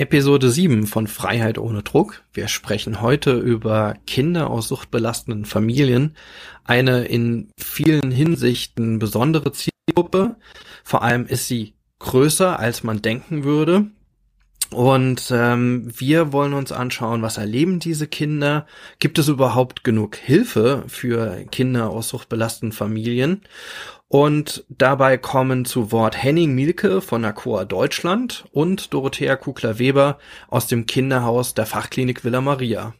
[0.00, 2.22] Episode 7 von Freiheit ohne Druck.
[2.32, 6.14] Wir sprechen heute über Kinder aus suchtbelastenden Familien.
[6.62, 10.36] Eine in vielen Hinsichten besondere Zielgruppe.
[10.84, 13.90] Vor allem ist sie größer, als man denken würde.
[14.70, 18.66] Und ähm, wir wollen uns anschauen, was erleben diese Kinder?
[18.98, 23.42] Gibt es überhaupt genug Hilfe für Kinder aus suchtbelasteten Familien?
[24.08, 30.86] Und dabei kommen zu Wort Henning Mielke von Aqua Deutschland und Dorothea Kugler-Weber aus dem
[30.86, 32.94] Kinderhaus der Fachklinik Villa Maria.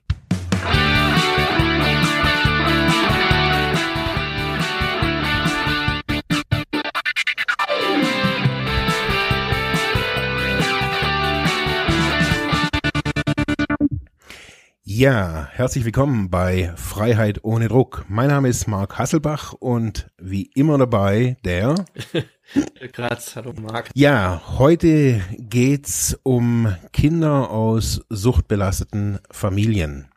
[14.98, 18.05] Ja, herzlich willkommen bei Freiheit ohne Druck.
[18.09, 21.84] Mein Name ist Marc Hasselbach und wie immer dabei der
[22.93, 23.91] Graz, hallo Marc.
[23.95, 30.09] Ja, heute geht's um Kinder aus suchtbelasteten Familien.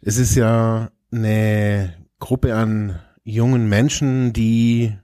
[0.00, 4.96] Es ist ja eine Gruppe an jungen Menschen, die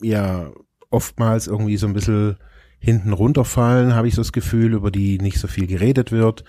[0.00, 0.52] ja
[0.90, 2.36] oftmals irgendwie so ein bisschen
[2.78, 6.44] hinten runterfallen, habe ich so das Gefühl, über die nicht so viel geredet wird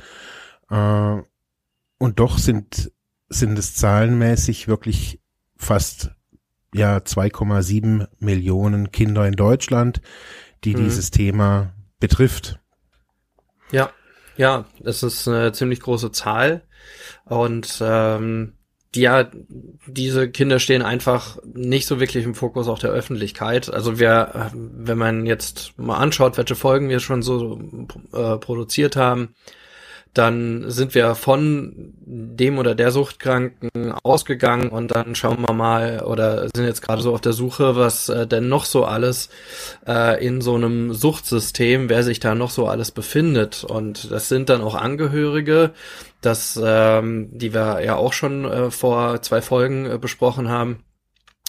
[0.69, 1.21] äh,
[1.97, 2.91] und doch sind,
[3.29, 5.21] sind es zahlenmäßig wirklich
[5.55, 6.11] fast
[6.73, 10.01] ja 2,7 Millionen Kinder in Deutschland,
[10.63, 10.83] die mhm.
[10.83, 12.59] dieses Thema betrifft.
[13.71, 13.91] Ja,
[14.37, 16.63] ja, das ist eine ziemlich große Zahl
[17.25, 18.53] und ähm,
[18.95, 19.29] ja,
[19.87, 23.73] diese Kinder stehen einfach nicht so wirklich im Fokus auch der Öffentlichkeit.
[23.73, 27.59] Also wir, wenn man jetzt mal anschaut, welche Folgen wir schon so
[28.13, 29.35] äh, produziert haben,
[30.15, 36.47] dann sind wir von dem oder der Suchtkranken ausgegangen und dann schauen wir mal oder
[36.55, 39.29] sind jetzt gerade so auf der Suche, was äh, denn noch so alles
[39.85, 43.65] äh, in so einem Suchtsystem, wer sich da noch so alles befindet.
[43.65, 45.71] Und das sind dann auch Angehörige,
[46.21, 50.79] das, ähm, die wir ja auch schon äh, vor zwei Folgen äh, besprochen haben.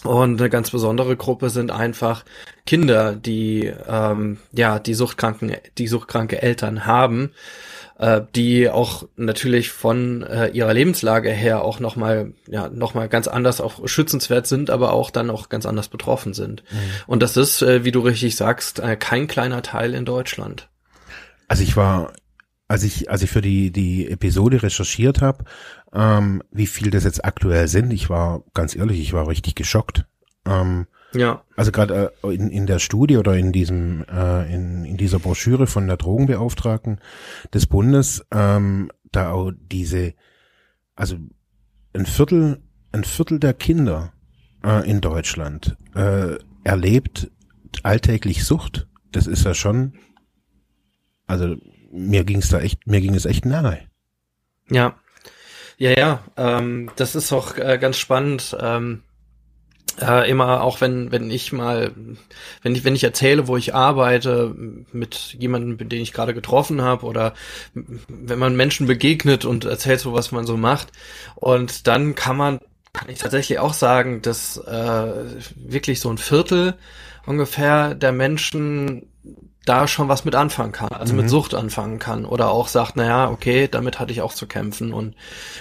[0.03, 2.25] Und eine ganz besondere Gruppe sind einfach
[2.67, 7.31] Kinder, die ähm, ja die Suchtkranken, die suchtkranke Eltern haben
[7.99, 13.61] äh, die auch natürlich von äh, ihrer Lebenslage her auch nochmal, ja, nochmal ganz anders
[13.61, 16.63] auch schützenswert sind, aber auch dann auch ganz anders betroffen sind.
[16.71, 16.77] Mhm.
[17.07, 20.69] Und das ist, äh, wie du richtig sagst, äh, kein kleiner Teil in Deutschland.
[21.49, 22.13] Also ich war,
[22.69, 25.45] als ich, als ich für die, die Episode recherchiert habe,
[25.95, 30.05] ähm, wie viel das jetzt aktuell sind, ich war ganz ehrlich, ich war richtig geschockt.
[30.45, 30.87] Ähm,
[31.19, 31.43] ja.
[31.57, 35.67] Also gerade äh, in, in der Studie oder in diesem äh, in, in dieser Broschüre
[35.67, 37.01] von der Drogenbeauftragten
[37.53, 40.15] des Bundes ähm, da auch diese
[40.95, 41.17] also
[41.95, 42.63] ein Viertel
[42.93, 44.13] ein Viertel der Kinder
[44.65, 47.31] äh, in Deutschland äh, erlebt
[47.83, 48.89] alltäglich Sucht.
[49.13, 49.95] Das ist ja schon
[51.27, 51.57] also
[51.93, 53.81] mir ging es da echt mir ging es echt nahe.
[54.71, 54.97] Ja.
[55.79, 58.57] Ja, ja, ähm, das ist auch äh, ganz spannend.
[58.59, 59.03] Ähm,
[60.01, 61.93] äh, immer auch wenn wenn ich mal
[62.63, 64.55] wenn ich wenn ich erzähle wo ich arbeite
[64.93, 67.35] mit jemandem den ich gerade getroffen habe oder
[67.75, 70.93] wenn man Menschen begegnet und erzählt so was man so macht
[71.35, 72.61] und dann kann man
[72.93, 75.13] kann ich tatsächlich auch sagen dass äh,
[75.57, 76.75] wirklich so ein Viertel
[77.27, 79.07] ungefähr der Menschen
[79.67, 81.23] da schon was mit anfangen kann, also mhm.
[81.23, 84.93] mit Sucht anfangen kann oder auch sagt, naja, okay, damit hatte ich auch zu kämpfen
[84.93, 85.17] und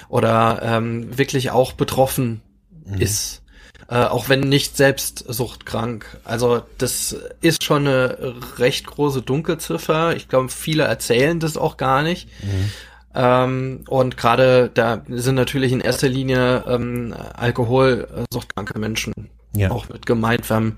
[0.07, 2.41] oder ähm, wirklich auch betroffen
[2.85, 3.01] mhm.
[3.01, 3.41] ist
[3.87, 6.17] äh, auch wenn nicht selbst suchtkrank.
[6.23, 10.15] Also das ist schon eine recht große Dunkelziffer.
[10.15, 12.27] Ich glaube, viele erzählen das auch gar nicht.
[12.43, 12.71] Mhm.
[13.13, 19.13] Ähm, und gerade da sind natürlich in erster Linie ähm, alkoholsuchtkranke Menschen
[19.55, 19.71] ja.
[19.71, 20.49] auch mit gemeint.
[20.49, 20.77] Wir haben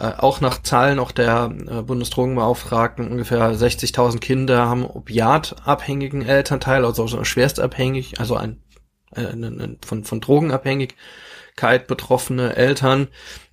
[0.00, 7.06] äh, auch nach Zahlen auch der äh, Bundesdrogenbeauftragten ungefähr 60.000 Kinder haben opiatabhängigen Elternteil, also
[7.24, 8.60] schwerstabhängig, also ein,
[9.14, 10.96] äh, von, von Drogen abhängig
[11.88, 13.08] betroffene Eltern.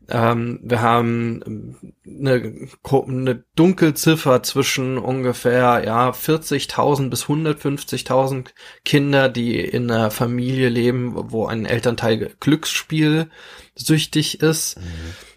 [0.09, 8.47] Ähm, wir haben eine, eine Dunkelziffer zwischen ungefähr ja 40.000 bis 150.000
[8.83, 13.29] Kinder, die in einer Familie leben, wo ein Elternteil Glücksspiel
[13.75, 14.77] süchtig ist.
[14.77, 14.83] Mhm.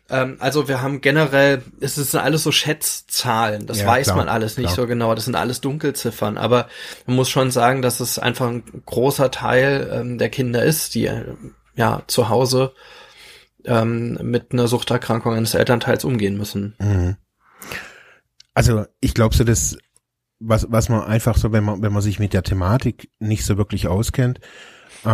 [0.08, 4.28] Ähm, also wir haben generell, es sind alles so Schätzzahlen, das ja, weiß klar, man
[4.28, 4.76] alles nicht klar.
[4.76, 6.68] so genau, das sind alles Dunkelziffern, aber
[7.06, 11.10] man muss schon sagen, dass es einfach ein großer Teil ähm, der Kinder ist, die
[11.76, 12.72] ja zu Hause
[13.64, 16.74] ähm, mit einer Suchterkrankung eines Elternteils umgehen müssen.
[16.78, 17.16] Mhm.
[18.54, 19.76] Also ich glaube so, dass
[20.38, 23.56] was was man einfach so, wenn man wenn man sich mit der Thematik nicht so
[23.56, 24.40] wirklich auskennt,
[25.04, 25.08] äh,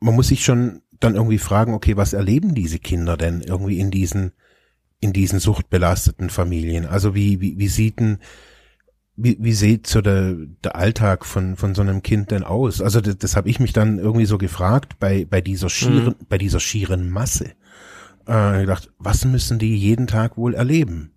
[0.00, 3.90] man muss sich schon dann irgendwie fragen, okay, was erleben diese Kinder denn irgendwie in
[3.90, 4.32] diesen
[5.00, 6.86] in diesen suchtbelasteten Familien?
[6.86, 8.18] Also wie wie, wie sieht denn
[9.20, 12.80] wie, wie sieht so der, der Alltag von, von so einem Kind denn aus?
[12.80, 16.26] Also das, das habe ich mich dann irgendwie so gefragt bei, bei dieser schieren, mhm.
[16.28, 17.52] bei dieser schieren Masse.
[18.26, 21.12] Äh, gedacht, was müssen die jeden Tag wohl erleben?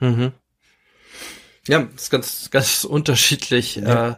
[0.00, 0.32] Mhm.
[1.66, 3.76] Ja, das ist ganz, ganz unterschiedlich.
[3.76, 4.10] Ja.
[4.10, 4.14] Äh,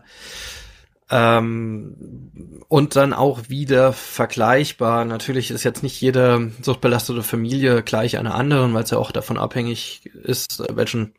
[1.09, 5.05] ähm, und dann auch wieder vergleichbar.
[5.05, 9.39] Natürlich ist jetzt nicht jede suchtbelastete Familie gleich einer anderen, weil es ja auch davon
[9.39, 11.15] abhängig ist, welchen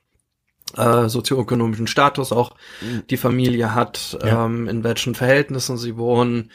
[0.76, 3.04] äh, sozioökonomischen Status auch mhm.
[3.10, 4.46] die Familie hat, ja.
[4.46, 6.52] ähm, in welchen Verhältnissen sie wohnen.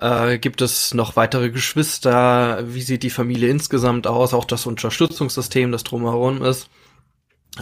[0.00, 2.62] Äh, gibt es noch weitere Geschwister?
[2.66, 4.32] Wie sieht die Familie insgesamt aus?
[4.32, 6.70] Auch das Unterstützungssystem, das drumherum ist.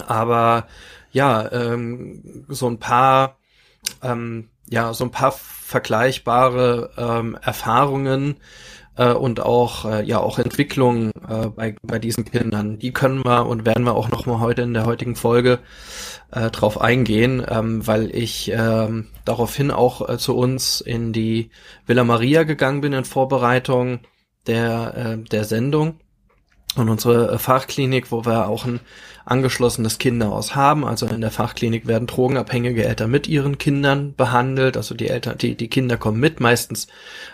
[0.06, 0.68] Aber
[1.10, 3.38] ja, ähm, so ein paar
[4.02, 8.36] ähm, ja, so ein paar vergleichbare ähm, Erfahrungen
[8.98, 12.78] äh, und auch äh, ja auch Entwicklungen äh, bei, bei diesen Kindern.
[12.78, 15.60] Die können wir und werden wir auch noch mal heute in der heutigen Folge
[16.32, 18.88] äh, drauf eingehen, ähm, weil ich äh,
[19.24, 21.50] daraufhin auch äh, zu uns in die
[21.86, 24.00] Villa Maria gegangen bin in Vorbereitung
[24.46, 26.00] der äh, der Sendung
[26.76, 28.80] und unsere äh, Fachklinik, wo wir auch ein
[29.24, 30.84] angeschlossenes Kinderhaus haben.
[30.84, 34.76] Also in der Fachklinik werden drogenabhängige Eltern mit ihren Kindern behandelt.
[34.76, 36.86] Also die Eltern, die, die Kinder kommen mit, meistens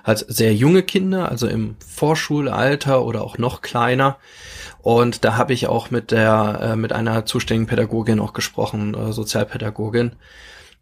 [0.03, 4.19] als sehr junge Kinder, also im Vorschulalter oder auch noch kleiner.
[4.83, 9.13] Und da habe ich auch mit der, äh, mit einer zuständigen Pädagogin auch gesprochen, äh,
[9.13, 10.17] Sozialpädagogin,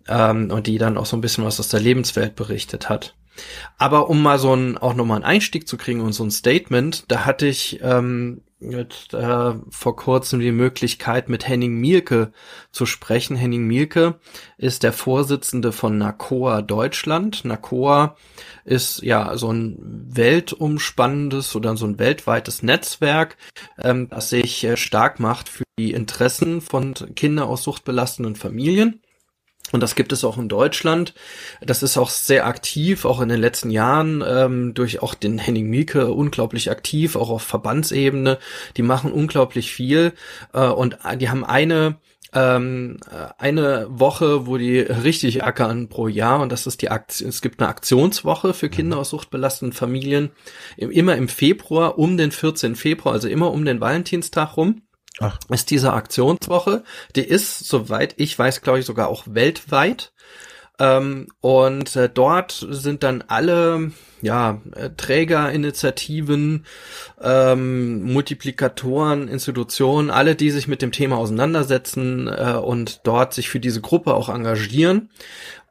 [0.09, 3.15] ähm, und die dann auch so ein bisschen was aus der Lebenswelt berichtet hat.
[3.79, 7.05] Aber um mal so ein, auch nochmal einen Einstieg zu kriegen und so ein Statement,
[7.09, 12.33] da hatte ich ähm, jetzt, äh, vor kurzem die Möglichkeit, mit Henning Mielke
[12.71, 13.37] zu sprechen.
[13.37, 14.21] Henning Mielke
[14.59, 17.45] ist der Vorsitzende von NACOA Deutschland.
[17.45, 18.17] NACOA
[18.65, 19.79] ist ja so ein
[20.11, 23.37] weltumspannendes oder so ein weltweites Netzwerk,
[23.79, 29.01] ähm, das sich äh, stark macht für die Interessen von Kinder aus suchtbelastenden Familien.
[29.73, 31.15] Und das gibt es auch in Deutschland.
[31.61, 35.69] Das ist auch sehr aktiv, auch in den letzten Jahren, ähm, durch auch den Henning
[35.69, 38.39] Mieke unglaublich aktiv, auch auf Verbandsebene.
[38.77, 40.13] Die machen unglaublich viel
[40.53, 41.97] äh, und die haben eine
[42.35, 42.97] ähm,
[43.39, 47.29] eine Woche, wo die richtig ackern pro Jahr und das ist die Aktion.
[47.29, 50.31] Es gibt eine Aktionswoche für Kinder aus suchtbelasteten Familien
[50.77, 52.75] immer im Februar um den 14.
[52.75, 54.83] Februar, also immer um den Valentinstag rum.
[55.21, 55.39] Ach.
[55.51, 56.85] ist diese Aktionswoche.
[57.17, 60.13] Die ist, soweit ich weiß, glaube ich, sogar auch weltweit.
[60.79, 63.93] Ähm, und äh, dort sind dann alle
[64.23, 66.65] ja, äh, Trägerinitiativen,
[67.21, 73.61] ähm, Multiplikatoren, Institutionen, alle, die sich mit dem Thema auseinandersetzen äh, und dort sich für
[73.61, 75.11] diese Gruppe auch engagieren,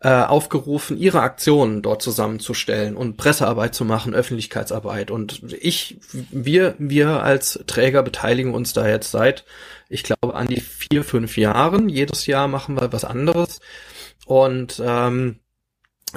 [0.02, 5.12] äh, aufgerufen, ihre Aktionen dort zusammenzustellen und Pressearbeit zu machen, Öffentlichkeitsarbeit.
[5.12, 6.00] Und ich,
[6.32, 9.46] wir, wir als Träger beteiligen uns da jetzt seit,
[9.90, 11.88] ich glaube, an die vier, fünf Jahren.
[11.88, 13.60] Jedes Jahr machen wir was anderes.
[14.32, 15.42] Und ähm,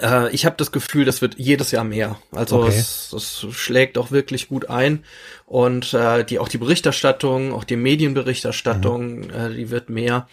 [0.00, 2.16] äh, ich habe das Gefühl, das wird jedes Jahr mehr.
[2.31, 2.69] Also okay.
[2.69, 5.05] es, es schlägt auch wirklich gut ein
[5.46, 9.31] und äh, die auch die Berichterstattung, auch die Medienberichterstattung, mhm.
[9.31, 10.28] äh, die wird mehr.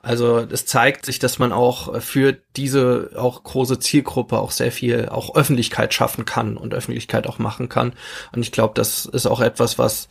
[0.00, 5.10] Also es zeigt sich, dass man auch für diese auch große Zielgruppe auch sehr viel
[5.10, 7.92] auch Öffentlichkeit schaffen kann und Öffentlichkeit auch machen kann.
[8.34, 10.08] Und ich glaube, das ist auch etwas, was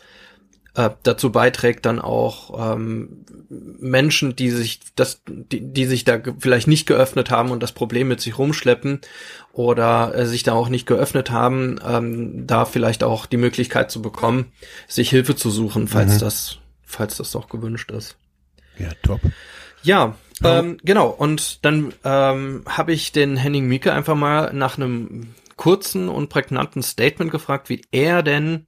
[0.76, 6.68] äh, dazu beiträgt, dann auch ähm, Menschen, die sich das, die, die sich da vielleicht
[6.68, 9.02] nicht geöffnet haben und das Problem mit sich rumschleppen
[9.54, 14.02] oder äh, sich da auch nicht geöffnet haben, ähm, da vielleicht auch die Möglichkeit zu
[14.02, 14.52] bekommen,
[14.88, 16.20] sich Hilfe zu suchen, falls mhm.
[16.20, 18.18] das, falls das auch gewünscht ist.
[18.78, 19.22] Ja, top.
[19.84, 21.08] Ja, ähm, genau.
[21.08, 26.84] Und dann ähm, habe ich den Henning Mieke einfach mal nach einem kurzen und prägnanten
[26.84, 28.68] Statement gefragt, wie er denn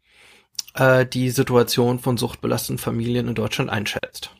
[0.77, 4.31] äh, die Situation von suchtbelasteten Familien in Deutschland einschätzt.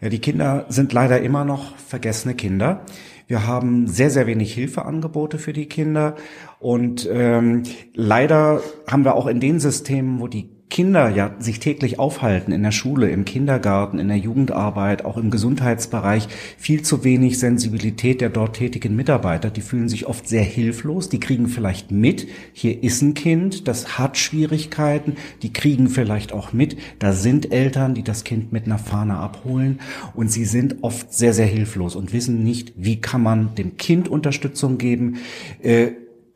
[0.00, 2.84] Ja, die Kinder sind leider immer noch vergessene Kinder.
[3.28, 6.16] Wir haben sehr, sehr wenig Hilfeangebote für die Kinder.
[6.58, 7.62] Und ähm,
[7.94, 8.60] leider
[8.90, 12.70] haben wir auch in den Systemen, wo die Kinder ja sich täglich aufhalten in der
[12.70, 18.56] Schule, im Kindergarten, in der Jugendarbeit, auch im Gesundheitsbereich, viel zu wenig Sensibilität der dort
[18.56, 19.50] tätigen Mitarbeiter.
[19.50, 21.10] Die fühlen sich oft sehr hilflos.
[21.10, 25.16] Die kriegen vielleicht mit, hier ist ein Kind, das hat Schwierigkeiten.
[25.42, 29.78] Die kriegen vielleicht auch mit, da sind Eltern, die das Kind mit einer Fahne abholen.
[30.14, 34.08] Und sie sind oft sehr, sehr hilflos und wissen nicht, wie kann man dem Kind
[34.08, 35.18] Unterstützung geben.
[35.60, 35.88] Äh,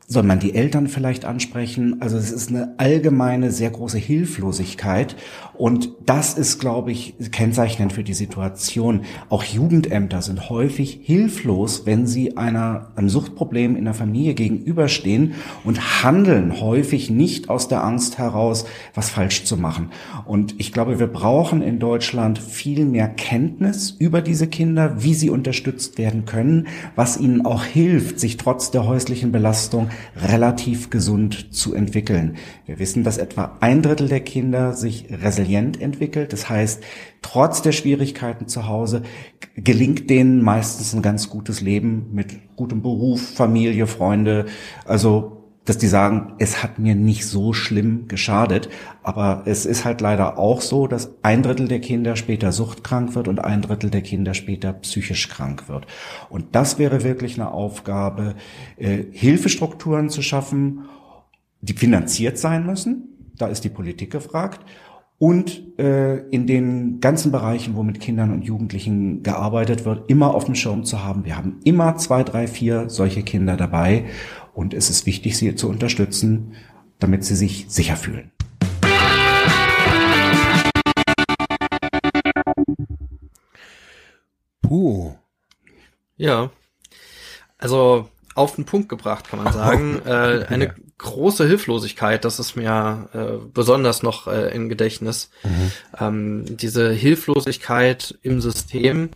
[0.09, 1.97] soll man die Eltern vielleicht ansprechen?
[2.01, 5.17] Also es ist eine allgemeine, sehr große Hilflosigkeit.
[5.57, 9.01] Und das ist, glaube ich, kennzeichnend für die Situation.
[9.29, 15.33] Auch Jugendämter sind häufig hilflos, wenn sie einer, einem Suchtproblem in der Familie gegenüberstehen
[15.63, 19.89] und handeln häufig nicht aus der Angst heraus, was falsch zu machen.
[20.25, 25.31] Und ich glaube, wir brauchen in Deutschland viel mehr Kenntnis über diese Kinder, wie sie
[25.31, 31.73] unterstützt werden können, was ihnen auch hilft, sich trotz der häuslichen Belastung relativ gesund zu
[31.73, 32.35] entwickeln.
[32.67, 36.33] Wir wissen, dass etwa ein Drittel der Kinder sich resilient entwickelt.
[36.33, 36.83] Das heißt,
[37.21, 39.03] trotz der Schwierigkeiten zu Hause
[39.55, 44.45] gelingt denen meistens ein ganz gutes Leben mit gutem Beruf, Familie, Freunde.
[44.85, 45.37] Also
[45.67, 48.69] dass die sagen, es hat mir nicht so schlimm geschadet.
[49.03, 53.27] Aber es ist halt leider auch so, dass ein Drittel der Kinder später suchtkrank wird
[53.27, 55.85] und ein Drittel der Kinder später psychisch krank wird.
[56.29, 58.35] Und das wäre wirklich eine Aufgabe,
[58.77, 60.85] äh, Hilfestrukturen zu schaffen,
[61.59, 63.33] die finanziert sein müssen.
[63.37, 64.61] Da ist die Politik gefragt
[65.19, 70.45] und äh, in den ganzen Bereichen, wo mit Kindern und Jugendlichen gearbeitet wird, immer auf
[70.45, 71.25] dem Schirm zu haben.
[71.25, 74.05] Wir haben immer zwei, drei, vier solche Kinder dabei
[74.53, 76.53] und es ist wichtig, sie zu unterstützen,
[76.99, 78.31] damit sie sich sicher fühlen.
[84.61, 85.15] Puh.
[86.17, 86.51] Ja.
[87.57, 89.99] Also auf den Punkt gebracht, kann man sagen.
[90.05, 90.73] äh, eine ja.
[90.97, 95.29] Große Hilflosigkeit, das ist mir äh, besonders noch äh, im Gedächtnis.
[95.43, 95.71] Mhm.
[95.99, 99.09] Ähm, diese Hilflosigkeit im System,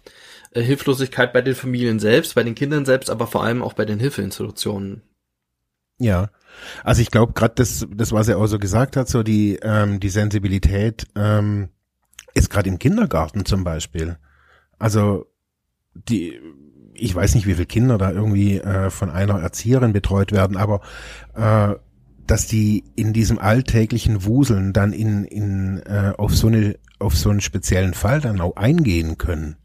[0.51, 3.85] äh, Hilflosigkeit bei den Familien selbst, bei den Kindern selbst, aber vor allem auch bei
[3.85, 5.01] den Hilfeinstitutionen.
[5.97, 6.29] Ja,
[6.83, 9.99] also ich glaube gerade das, das was er auch so gesagt hat, so die ähm,
[9.99, 11.69] die Sensibilität ähm,
[12.33, 14.17] ist gerade im Kindergarten zum Beispiel.
[14.79, 15.27] Also
[15.93, 16.39] die,
[17.01, 20.81] ich weiß nicht, wie viele Kinder da irgendwie äh, von einer Erzieherin betreut werden, aber
[21.35, 21.75] äh,
[22.27, 27.29] dass die in diesem alltäglichen Wuseln dann in in äh, auf so eine auf so
[27.29, 29.57] einen speziellen Fall dann auch eingehen können.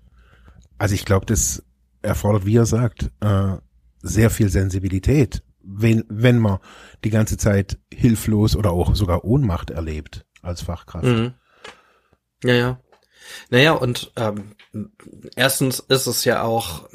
[0.79, 1.63] Also ich glaube, das
[2.03, 3.57] erfordert, wie er sagt, äh,
[4.03, 6.59] sehr viel Sensibilität wenn, wenn man
[7.05, 11.07] die ganze Zeit hilflos oder auch sogar Ohnmacht erlebt als Fachkraft.
[11.07, 11.35] Mhm.
[12.45, 12.81] Ja, ja.
[13.51, 14.53] Naja, und ähm,
[15.37, 16.89] erstens ist es ja auch,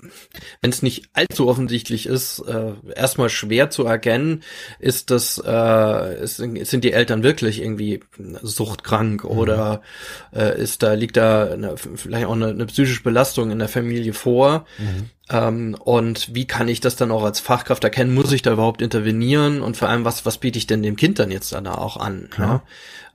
[0.62, 4.44] wenn es nicht allzu offensichtlich ist, äh, erstmal schwer zu erkennen,
[4.80, 8.02] ist das, äh, ist, sind die Eltern wirklich irgendwie
[8.42, 9.30] suchtkrank mhm.
[9.30, 9.82] oder
[10.34, 14.14] äh, ist da, liegt da eine, vielleicht auch eine, eine psychische Belastung in der Familie
[14.14, 14.66] vor.
[14.78, 15.10] Mhm.
[15.32, 18.14] Ähm, und wie kann ich das dann auch als Fachkraft erkennen?
[18.14, 19.62] Muss ich da überhaupt intervenieren?
[19.62, 22.30] Und vor allem, was, was biete ich denn dem Kind dann jetzt dann auch an?
[22.38, 22.64] Ja?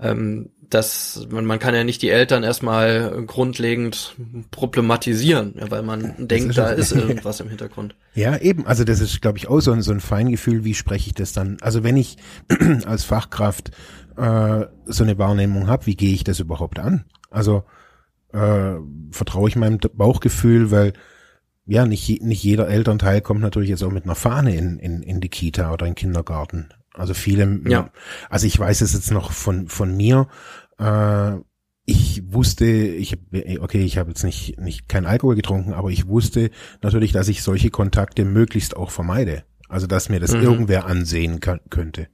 [0.00, 4.16] Ähm, das, man, man kann ja nicht die Eltern erstmal grundlegend
[4.50, 7.94] problematisieren, ja, weil man denkt, ist da ist irgendwas im Hintergrund.
[8.14, 8.66] Ja, eben.
[8.66, 11.32] Also das ist, glaube ich, auch so ein, so ein Feingefühl, wie spreche ich das
[11.32, 11.58] dann?
[11.60, 12.16] Also wenn ich
[12.86, 13.70] als Fachkraft
[14.16, 17.04] äh, so eine Wahrnehmung habe, wie gehe ich das überhaupt an?
[17.30, 17.64] Also
[18.32, 18.74] äh,
[19.10, 20.92] vertraue ich meinem Bauchgefühl, weil
[21.66, 25.20] ja, nicht, nicht jeder Elternteil kommt natürlich jetzt auch mit einer Fahne in, in, in
[25.20, 26.68] die Kita oder in den Kindergarten.
[26.96, 27.90] Also viele, ja.
[28.30, 30.28] also ich weiß es jetzt noch von, von mir,
[30.78, 31.32] äh,
[31.86, 33.16] ich wusste, ich
[33.60, 36.50] okay, ich habe jetzt nicht nicht kein Alkohol getrunken, aber ich wusste
[36.82, 39.44] natürlich, dass ich solche Kontakte möglichst auch vermeide.
[39.68, 40.42] Also dass mir das mhm.
[40.42, 42.08] irgendwer ansehen kann, könnte.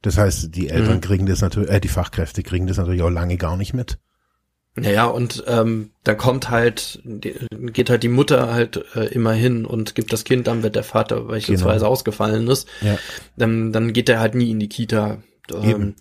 [0.00, 1.00] Das heißt, die Eltern mhm.
[1.02, 3.98] kriegen das natürlich, äh, die Fachkräfte kriegen das natürlich auch lange gar nicht mit.
[4.74, 9.94] Naja, und ähm, da kommt halt, geht halt die Mutter halt äh, immer hin und
[9.94, 11.90] gibt das Kind dann, wenn der Vater beispielsweise genau.
[11.90, 12.68] ausgefallen ist.
[12.80, 12.96] Ja.
[13.36, 15.18] Dann, dann geht er halt nie in die Kita.
[15.52, 15.94] Ähm,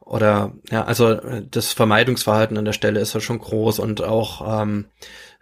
[0.00, 1.18] oder ja, also
[1.50, 4.86] das Vermeidungsverhalten an der Stelle ist ja schon groß und auch ähm,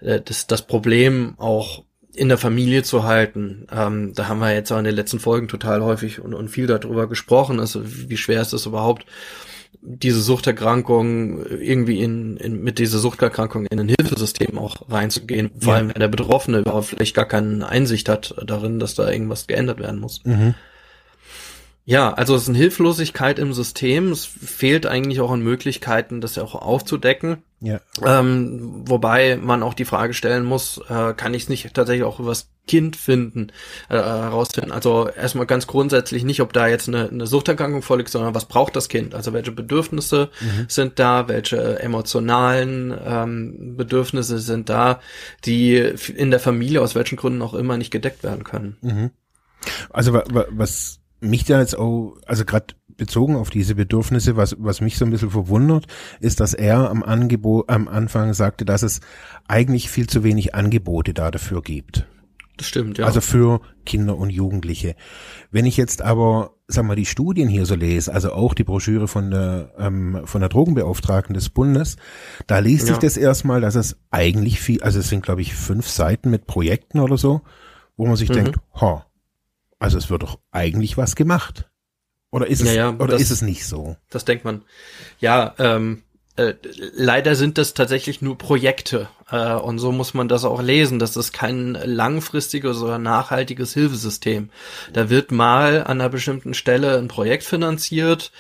[0.00, 3.66] äh, das, das Problem auch in der Familie zu halten.
[3.72, 6.66] Ähm, da haben wir jetzt auch in den letzten Folgen total häufig und, und viel
[6.66, 7.60] darüber gesprochen.
[7.60, 9.04] Also wie schwer ist es überhaupt,
[9.80, 15.78] diese Suchterkrankung irgendwie in, in mit dieser Suchterkrankung in ein Hilfesystem auch reinzugehen, vor ja.
[15.78, 19.78] allem wenn der Betroffene überhaupt vielleicht gar keine Einsicht hat darin, dass da irgendwas geändert
[19.78, 20.24] werden muss.
[20.24, 20.54] Mhm.
[21.86, 24.10] Ja, also es ist eine Hilflosigkeit im System.
[24.10, 27.42] Es fehlt eigentlich auch an Möglichkeiten, das ja auch aufzudecken.
[27.60, 27.80] Ja.
[28.02, 32.20] Ähm, wobei man auch die Frage stellen muss, äh, kann ich es nicht tatsächlich auch
[32.20, 33.48] übers Kind finden,
[33.90, 34.72] äh, herausfinden.
[34.72, 38.76] Also erstmal ganz grundsätzlich nicht, ob da jetzt eine, eine Suchterkrankung vorliegt, sondern was braucht
[38.76, 39.14] das Kind?
[39.14, 40.66] Also welche Bedürfnisse mhm.
[40.68, 45.00] sind da, welche emotionalen ähm, Bedürfnisse sind da,
[45.44, 45.76] die
[46.14, 48.78] in der Familie aus welchen Gründen auch immer nicht gedeckt werden können.
[48.80, 49.10] Mhm.
[49.90, 54.96] Also was mich da jetzt auch, also gerade bezogen auf diese Bedürfnisse, was, was mich
[54.96, 55.86] so ein bisschen verwundert,
[56.20, 59.00] ist, dass er am Angebot, am Anfang sagte, dass es
[59.48, 62.06] eigentlich viel zu wenig Angebote da dafür gibt.
[62.56, 63.06] Das stimmt, ja.
[63.06, 64.94] Also für Kinder und Jugendliche.
[65.50, 69.08] Wenn ich jetzt aber, sag mal, die Studien hier so lese, also auch die Broschüre
[69.08, 71.96] von der, ähm, von der Drogenbeauftragten des Bundes,
[72.46, 72.94] da liest ja.
[72.94, 76.46] sich das erstmal, dass es eigentlich viel, also es sind glaube ich fünf Seiten mit
[76.46, 77.40] Projekten oder so,
[77.96, 78.34] wo man sich mhm.
[78.34, 79.04] denkt, ha,
[79.84, 81.70] also es wird doch eigentlich was gemacht.
[82.32, 83.96] Oder ist es, ja, ja, oder das, ist es nicht so?
[84.08, 84.62] Das denkt man.
[85.20, 86.04] Ja, ähm,
[86.36, 86.54] äh,
[86.94, 89.10] leider sind das tatsächlich nur Projekte.
[89.30, 90.98] Äh, und so muss man das auch lesen.
[90.98, 94.50] Das ist kein langfristiges oder nachhaltiges Hilfesystem.
[94.92, 98.32] Da wird mal an einer bestimmten Stelle ein Projekt finanziert.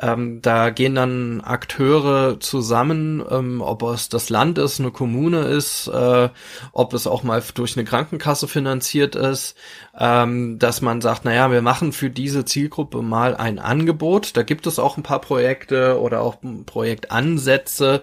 [0.00, 5.86] Ähm, da gehen dann Akteure zusammen, ähm, ob es das Land ist, eine Kommune ist,
[5.88, 6.28] äh,
[6.72, 9.54] ob es auch mal durch eine Krankenkasse finanziert ist,
[9.98, 14.36] ähm, dass man sagt, naja, wir machen für diese Zielgruppe mal ein Angebot.
[14.36, 18.02] Da gibt es auch ein paar Projekte oder auch Projektansätze,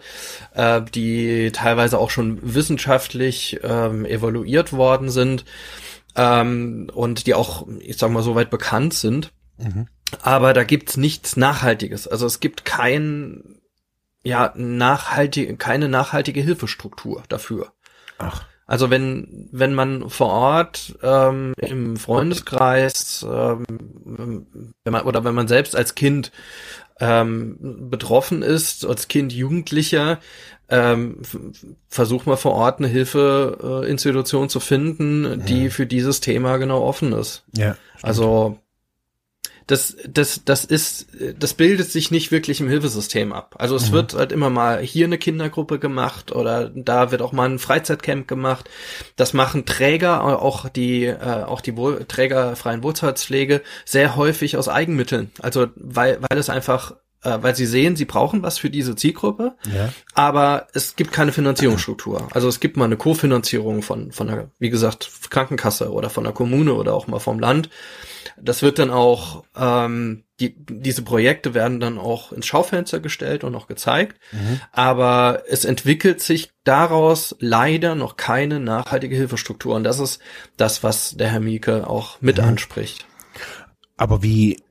[0.54, 5.46] äh, die teilweise auch schon wissenschaftlich ähm, evaluiert worden sind
[6.16, 9.32] ähm, und die auch, ich sag mal, soweit bekannt sind.
[9.58, 9.88] Mhm.
[10.22, 12.08] Aber da gibt's nichts Nachhaltiges.
[12.08, 13.60] Also es gibt kein,
[14.24, 17.74] ja, nachhaltige, keine nachhaltige Hilfestruktur dafür.
[18.18, 18.46] Ach.
[18.70, 23.66] Also wenn, wenn man vor Ort ähm, im Freundeskreis ähm,
[24.84, 26.32] wenn man, oder wenn man selbst als Kind
[27.00, 27.58] ähm,
[27.90, 30.20] betroffen ist, als Kind Jugendlicher,
[30.70, 31.18] ähm,
[31.88, 35.70] versuch mal vor Ort eine Hilfeinstitution äh, zu finden, die ja.
[35.70, 37.44] für dieses Thema genau offen ist.
[37.56, 37.76] Ja.
[37.96, 38.04] Stimmt.
[38.04, 38.60] Also
[39.70, 43.56] das, das, das ist, das bildet sich nicht wirklich im Hilfesystem ab.
[43.60, 43.94] Also es mhm.
[43.94, 48.28] wird halt immer mal hier eine Kindergruppe gemacht oder da wird auch mal ein Freizeitcamp
[48.28, 48.68] gemacht.
[49.16, 54.70] Das machen Träger, auch die, äh, auch die Wohl Träger freien Wohlfahrtspflege sehr häufig aus
[54.70, 55.30] Eigenmitteln.
[55.40, 59.56] Also weil, weil es einfach äh, weil sie sehen, sie brauchen was für diese Zielgruppe,
[59.72, 59.94] ja.
[60.16, 62.30] aber es gibt keine Finanzierungsstruktur.
[62.32, 66.34] Also es gibt mal eine Kofinanzierung von, von der, wie gesagt, Krankenkasse oder von der
[66.34, 67.70] Kommune oder auch mal vom Land.
[68.42, 73.56] Das wird dann auch, ähm, die, diese Projekte werden dann auch ins Schaufenster gestellt und
[73.56, 74.20] auch gezeigt.
[74.32, 74.62] Mhm.
[74.72, 79.76] Aber es entwickelt sich daraus leider noch keine nachhaltige Hilfestruktur.
[79.76, 80.22] Und das ist
[80.58, 82.46] das, was der Herr Mieke auch mit mhm.
[82.46, 83.06] anspricht.
[83.98, 84.64] Aber wie,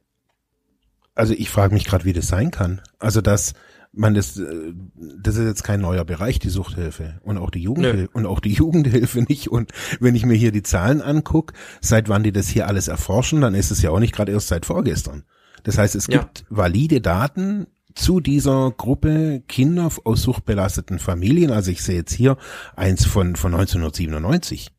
[1.15, 2.81] also ich frage mich gerade, wie das sein kann.
[2.99, 3.55] Also dass
[3.92, 8.11] man das, äh, das ist jetzt kein neuer Bereich, die Suchthilfe und auch die Jugendhilfe
[8.12, 9.49] und auch die Jugendhilfe nicht.
[9.49, 13.41] Und wenn ich mir hier die Zahlen angucke, seit wann die das hier alles erforschen,
[13.41, 15.25] dann ist es ja auch nicht gerade erst seit vorgestern.
[15.65, 16.47] Das heißt, es gibt ja.
[16.50, 21.50] valide Daten zu dieser Gruppe Kinder aus suchtbelasteten Familien.
[21.50, 22.36] Also ich sehe jetzt hier
[22.76, 24.71] eins von, von 1997.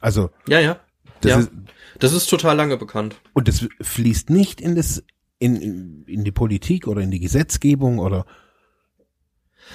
[0.00, 0.30] Also.
[0.46, 0.78] Ja, ja.
[1.20, 1.38] Das, ja.
[1.40, 1.50] Ist,
[1.98, 3.16] das ist total lange bekannt.
[3.32, 5.02] Und das fließt nicht in das
[5.40, 8.26] in, in die Politik oder in die Gesetzgebung oder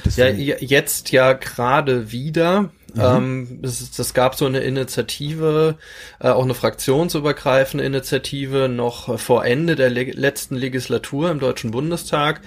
[0.05, 0.39] Deswegen.
[0.39, 2.69] Ja, jetzt ja gerade wieder.
[2.93, 3.01] Mhm.
[3.01, 5.77] Ähm, es, das gab so eine Initiative,
[6.19, 12.41] äh, auch eine fraktionsübergreifende Initiative noch vor Ende der le letzten Legislatur im Deutschen Bundestag,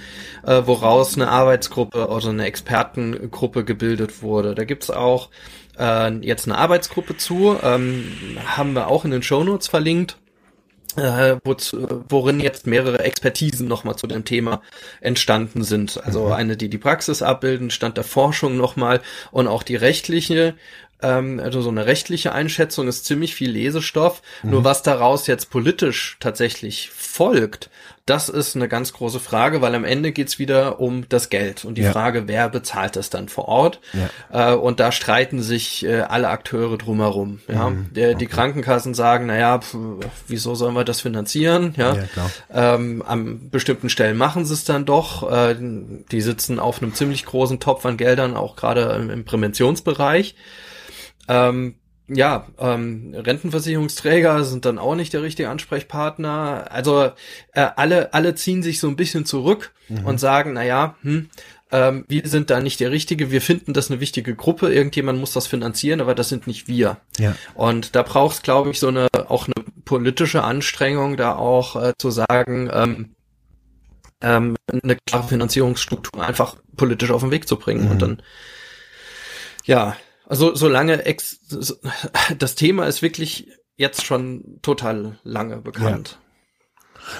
[0.45, 4.55] äh, woraus eine Arbeitsgruppe, also eine Expertengruppe gebildet wurde.
[4.55, 5.31] Da gibt's auch
[5.79, 10.17] äh, jetzt eine Arbeitsgruppe zu, ähm, haben wir auch in den Shownotes verlinkt
[10.97, 11.57] äh, wo,
[12.09, 14.63] worin jetzt mehrere Expertisen nochmal zu dem Thema
[15.01, 16.03] entstanden sind.
[16.05, 16.33] Also mhm.
[16.33, 20.55] eine, die die Praxis abbilden, Stand der Forschung nochmal und auch die rechtliche
[21.03, 24.23] ähm, also so eine rechtliche Einschätzung ist ziemlich viel Lesestoff.
[24.43, 24.51] Mhm.
[24.51, 27.71] Nur was daraus jetzt politisch tatsächlich folgt,
[28.07, 31.77] das ist eine ganz große Frage, weil am Ende geht's wieder um das Geld und
[31.77, 31.91] die ja.
[31.91, 33.81] Frage, wer bezahlt das dann vor Ort.
[34.31, 34.53] Ja.
[34.53, 37.41] Äh, und da streiten sich äh, alle Akteure drumherum.
[37.49, 37.71] Ja?
[37.71, 37.93] Mhm.
[37.93, 39.75] Der, die Krankenkassen sagen, naja, pf,
[40.29, 41.75] wieso sollen wir das finanzieren?
[41.77, 45.29] Ja, ja ähm, an bestimmten Stellen machen sie es dann doch.
[45.29, 50.37] Äh, die sitzen auf einem ziemlich großen Topf an Geldern, auch gerade im, im Präventionsbereich.
[51.29, 51.77] Ähm,
[52.09, 56.67] ja, ähm, Rentenversicherungsträger sind dann auch nicht der richtige Ansprechpartner.
[56.71, 57.11] Also
[57.53, 60.07] äh, alle, alle ziehen sich so ein bisschen zurück mhm.
[60.07, 61.31] und sagen, na ja, hm,
[61.73, 65.33] ähm, wir sind da nicht der Richtige, wir finden das eine wichtige Gruppe, irgendjemand muss
[65.33, 66.99] das finanzieren, aber das sind nicht wir.
[67.19, 67.35] Ja.
[67.55, 71.93] Und da braucht es, glaube ich, so eine auch eine politische Anstrengung, da auch äh,
[71.99, 73.17] zu sagen, ähm,
[74.21, 77.87] ähm, eine klare Finanzierungsstruktur einfach politisch auf den Weg zu bringen.
[77.87, 77.91] Mhm.
[77.91, 78.23] Und dann,
[79.65, 81.41] ja, also solange ex
[82.39, 86.19] das Thema ist wirklich jetzt schon total lange bekannt.
[86.21, 86.27] Ja.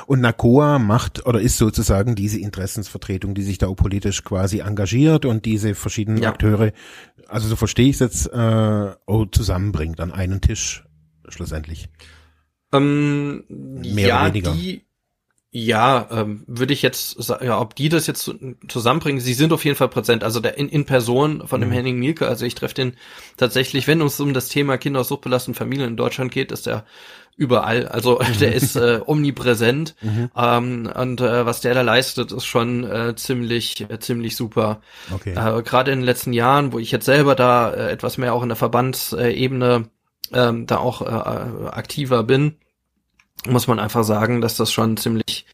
[0.07, 5.25] Und NACOA macht oder ist sozusagen diese Interessensvertretung, die sich da auch politisch quasi engagiert
[5.25, 6.31] und diese verschiedenen ja.
[6.31, 6.73] Akteure,
[7.29, 10.85] also so verstehe ich es jetzt, äh, auch zusammenbringt an einen Tisch
[11.29, 11.89] schlussendlich.
[12.73, 14.53] Ähm, Mehr ja, oder weniger.
[14.53, 14.86] Die,
[15.59, 18.31] Ja, ähm, würde ich jetzt sagen, ja, ob die das jetzt
[18.69, 20.23] zusammenbringen, sie sind auf jeden Fall präsent.
[20.23, 21.75] Also der in, in Person von dem mhm.
[21.75, 22.93] Henning Mielke, also ich treffe den
[23.39, 26.85] tatsächlich, wenn es um das Thema Kinder aus suchtbelasteten Familien in Deutschland geht, ist er
[27.39, 27.89] überall.
[27.89, 28.39] Also mhm.
[28.41, 30.31] der ist äh, omnipräsent mhm.
[30.37, 34.83] ähm, und äh, was der da leistet, ist schon äh, ziemlich äh, ziemlich super.
[35.11, 35.31] Okay.
[35.31, 38.43] Äh, Gerade in den letzten Jahren, wo ich jetzt selber da äh, etwas mehr auch
[38.43, 39.89] in der Verbandsebene
[40.33, 42.57] äh, da auch äh, aktiver bin,
[43.49, 45.47] muss man einfach sagen, dass das schon ziemlich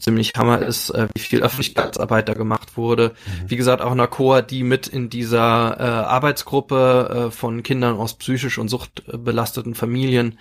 [0.00, 3.14] ziemlich Hammer ist, äh, wie viel Öffentlichkeitsarbeit da gemacht wurde.
[3.26, 3.50] Mhm.
[3.50, 8.58] Wie gesagt, auch Nakoa, die mit in dieser äh, Arbeitsgruppe äh, von Kindern aus psychisch
[8.58, 10.38] und suchtbelasteten Familien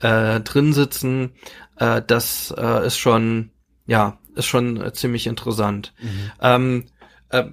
[0.00, 1.32] äh, drin sitzen,
[1.76, 3.50] äh, das äh, ist schon,
[3.86, 5.92] ja, ist schon äh, ziemlich interessant.
[6.00, 6.32] Mhm.
[6.40, 6.84] Ähm,
[7.28, 7.44] äh,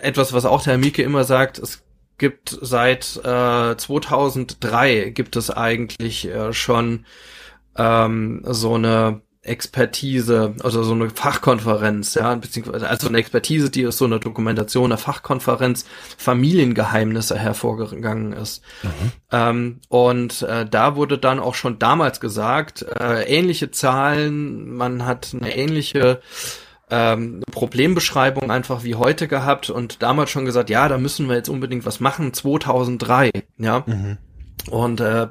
[0.00, 1.82] etwas, was auch der Herr Mieke immer sagt, es
[2.18, 7.04] gibt seit äh, 2003 gibt es eigentlich äh, schon
[7.76, 13.96] ähm, so eine Expertise, also so eine Fachkonferenz, ja, beziehungsweise also eine Expertise, die aus
[13.96, 15.86] so einer Dokumentation, einer Fachkonferenz
[16.18, 18.62] Familiengeheimnisse hervorgegangen ist.
[18.82, 19.12] Mhm.
[19.30, 25.32] Ähm, und äh, da wurde dann auch schon damals gesagt, äh, ähnliche Zahlen, man hat
[25.32, 26.20] eine ähnliche
[26.90, 31.48] ähm, Problembeschreibung einfach wie heute gehabt und damals schon gesagt, ja, da müssen wir jetzt
[31.48, 33.84] unbedingt was machen, 2003, ja.
[33.86, 34.18] Mhm.
[34.70, 35.28] Und äh,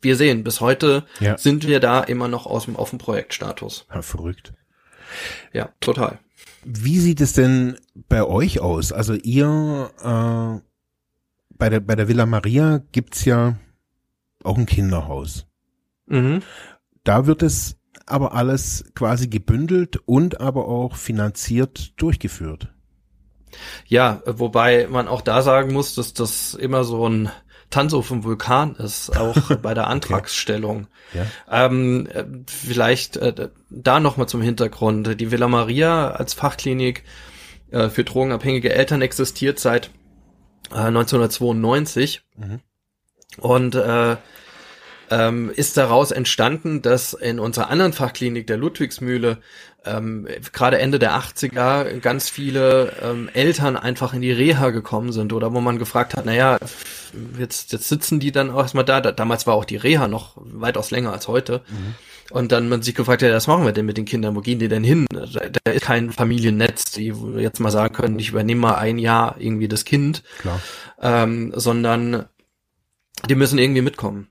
[0.00, 1.36] wir sehen, bis heute ja.
[1.38, 3.86] sind wir da immer noch aus dem, auf dem Projektstatus.
[3.92, 4.52] Ja, verrückt.
[5.52, 6.18] Ja, total.
[6.64, 7.76] Wie sieht es denn
[8.08, 8.92] bei euch aus?
[8.92, 10.60] Also ihr äh,
[11.56, 13.56] bei der bei der Villa Maria gibt's ja
[14.44, 15.46] auch ein Kinderhaus.
[16.06, 16.42] Mhm.
[17.04, 22.72] Da wird es aber alles quasi gebündelt und aber auch finanziert durchgeführt.
[23.86, 27.30] Ja, wobei man auch da sagen muss, dass das immer so ein
[27.70, 30.86] Tanz auf dem Vulkan ist, auch bei der Antragsstellung.
[31.10, 31.26] Okay.
[31.50, 31.66] Ja.
[31.66, 32.08] Ähm,
[32.46, 35.20] vielleicht äh, da nochmal zum Hintergrund.
[35.20, 37.04] Die Villa Maria als Fachklinik
[37.70, 39.90] äh, für drogenabhängige Eltern existiert seit
[40.70, 42.22] äh, 1992.
[42.36, 42.60] Mhm.
[43.38, 44.16] Und äh,
[45.10, 49.38] ähm, ist daraus entstanden, dass in unserer anderen Fachklinik der Ludwigsmühle
[49.84, 55.32] ähm, gerade Ende der 80er ganz viele ähm, Eltern einfach in die Reha gekommen sind
[55.32, 56.58] oder wo man gefragt hat, naja,
[57.38, 59.00] jetzt, jetzt sitzen die dann auch erstmal da.
[59.00, 59.12] da.
[59.12, 61.62] Damals war auch die Reha noch weitaus länger als heute.
[61.68, 61.94] Mhm.
[62.30, 64.36] Und dann man sich gefragt, ja, was machen wir denn mit den Kindern?
[64.36, 65.06] Wo gehen die denn hin?
[65.10, 65.24] Da,
[65.64, 69.68] da ist kein Familiennetz, die jetzt mal sagen können, ich übernehme mal ein Jahr irgendwie
[69.68, 70.60] das Kind, Klar.
[71.00, 72.26] Ähm, sondern
[73.28, 74.28] die müssen irgendwie mitkommen.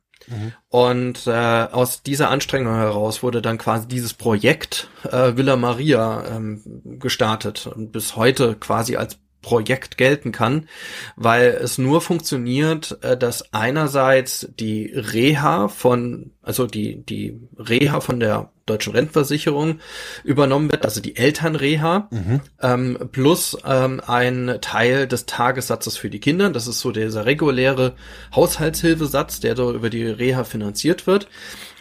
[0.69, 6.61] Und äh, aus dieser Anstrengung heraus wurde dann quasi dieses Projekt äh, Villa Maria ähm,
[6.99, 7.67] gestartet.
[7.67, 10.67] Und bis heute quasi als Projekt gelten kann,
[11.15, 18.19] weil es nur funktioniert, äh, dass einerseits die Reha von, also die, die Reha von
[18.19, 19.79] der deutschen Rentenversicherung
[20.23, 22.41] übernommen wird, also die Elternreha, mhm.
[22.61, 26.49] ähm, plus ähm, ein Teil des Tagessatzes für die Kinder.
[26.49, 27.95] Das ist so dieser reguläre
[28.35, 31.27] Haushaltshilfesatz, der dort über die Reha finanziert wird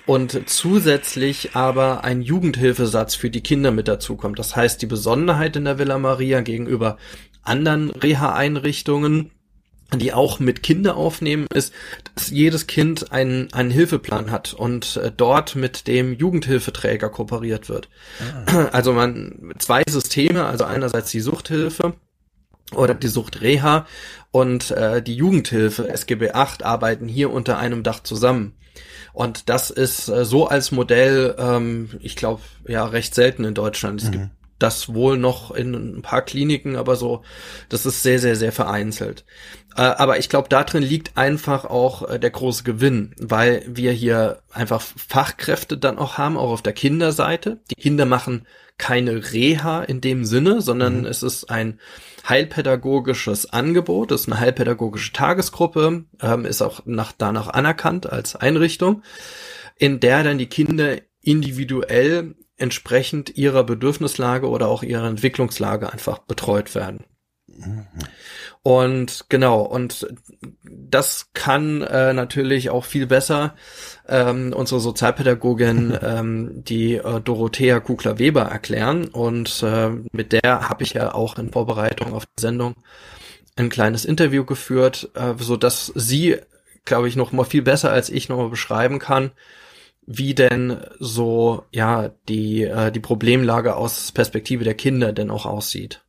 [0.06, 4.38] und zusätzlich aber ein Jugendhilfesatz für die Kinder mit dazukommt.
[4.38, 6.96] Das heißt, die Besonderheit in der Villa Maria gegenüber
[7.46, 9.30] anderen Reha-Einrichtungen,
[9.94, 11.72] die auch mit Kinder aufnehmen, ist,
[12.14, 17.88] dass jedes Kind einen, einen Hilfeplan hat und äh, dort mit dem Jugendhilfeträger kooperiert wird.
[18.46, 18.66] Ah.
[18.72, 21.94] Also man zwei Systeme, also einerseits die Suchthilfe
[22.74, 23.86] oder die Suchtreha
[24.32, 28.54] und äh, die Jugendhilfe SGB 8 arbeiten hier unter einem Dach zusammen.
[29.12, 34.02] Und das ist äh, so als Modell, ähm, ich glaube, ja, recht selten in Deutschland.
[34.02, 34.12] Es mhm.
[34.12, 37.22] gibt das wohl noch in ein paar Kliniken, aber so,
[37.68, 39.24] das ist sehr, sehr, sehr vereinzelt.
[39.76, 43.92] Äh, aber ich glaube, da drin liegt einfach auch äh, der große Gewinn, weil wir
[43.92, 47.60] hier einfach Fachkräfte dann auch haben, auch auf der Kinderseite.
[47.70, 48.46] Die Kinder machen
[48.78, 51.06] keine Reha in dem Sinne, sondern mhm.
[51.06, 51.80] es ist ein
[52.28, 59.02] heilpädagogisches Angebot, es ist eine heilpädagogische Tagesgruppe, ähm, ist auch nach, danach anerkannt als Einrichtung,
[59.76, 66.74] in der dann die Kinder individuell entsprechend ihrer Bedürfnislage oder auch ihrer Entwicklungslage einfach betreut
[66.74, 67.04] werden.
[68.62, 70.06] Und genau, und
[70.64, 73.54] das kann äh, natürlich auch viel besser
[74.08, 79.06] ähm, unsere Sozialpädagogin, ähm, die äh, Dorothea Kugler-Weber erklären.
[79.06, 82.74] Und äh, mit der habe ich ja auch in Vorbereitung auf die Sendung
[83.54, 86.36] ein kleines Interview geführt, äh, so dass sie,
[86.84, 89.30] glaube ich, noch mal viel besser als ich noch mal beschreiben kann,
[90.06, 96.02] wie denn so ja die äh, die Problemlage aus Perspektive der Kinder denn auch aussieht.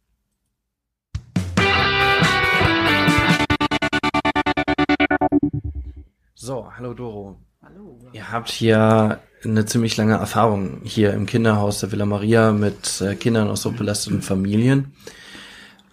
[6.35, 7.39] So, hallo Doro.
[7.61, 7.99] Hallo.
[8.13, 13.15] Ihr habt hier eine ziemlich lange Erfahrung hier im Kinderhaus der Villa Maria mit äh,
[13.15, 14.93] Kindern aus so belasteten Familien.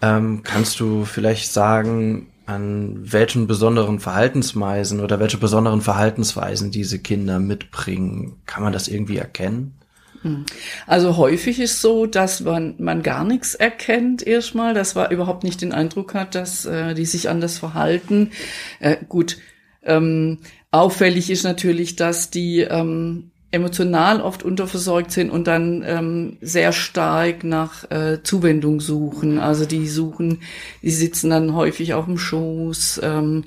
[0.01, 7.39] Ähm, kannst du vielleicht sagen, an welchen besonderen Verhaltensweisen oder welche besonderen Verhaltensweisen diese Kinder
[7.39, 8.37] mitbringen?
[8.45, 9.75] Kann man das irgendwie erkennen?
[10.21, 10.45] Hm.
[10.87, 15.61] Also häufig ist so, dass man, man gar nichts erkennt erstmal, dass man überhaupt nicht
[15.61, 18.31] den Eindruck hat, dass äh, die sich anders verhalten.
[18.79, 19.37] Äh, gut,
[19.83, 20.39] ähm,
[20.71, 27.43] auffällig ist natürlich, dass die ähm, emotional oft unterversorgt sind und dann ähm, sehr stark
[27.43, 29.39] nach äh, Zuwendung suchen.
[29.39, 30.41] Also die suchen,
[30.81, 33.45] die sitzen dann häufig auf dem Schoß, ähm,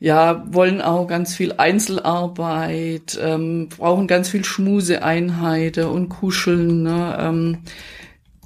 [0.00, 6.82] ja, wollen auch ganz viel Einzelarbeit, ähm, brauchen ganz viel Schmuseeinheiten und Kuscheln.
[6.82, 7.16] Ne?
[7.18, 7.58] Ähm,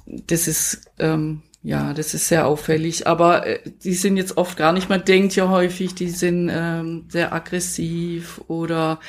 [0.05, 3.07] das ist ähm, ja, das ist sehr auffällig.
[3.07, 7.05] Aber äh, die sind jetzt oft gar nicht, man denkt ja häufig, die sind ähm,
[7.09, 8.99] sehr aggressiv oder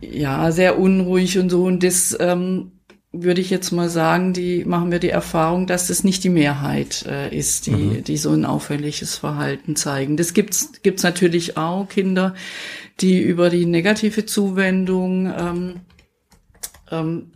[0.00, 1.64] ja, sehr unruhig und so.
[1.64, 2.72] Und das ähm,
[3.12, 7.04] würde ich jetzt mal sagen, die machen wir die Erfahrung, dass das nicht die Mehrheit
[7.06, 8.04] äh, ist, die, mhm.
[8.04, 10.16] die so ein auffälliges Verhalten zeigen.
[10.16, 12.34] Das gibt's, gibt's natürlich auch Kinder,
[13.00, 15.74] die über die negative Zuwendung, ähm,
[16.92, 17.32] ähm,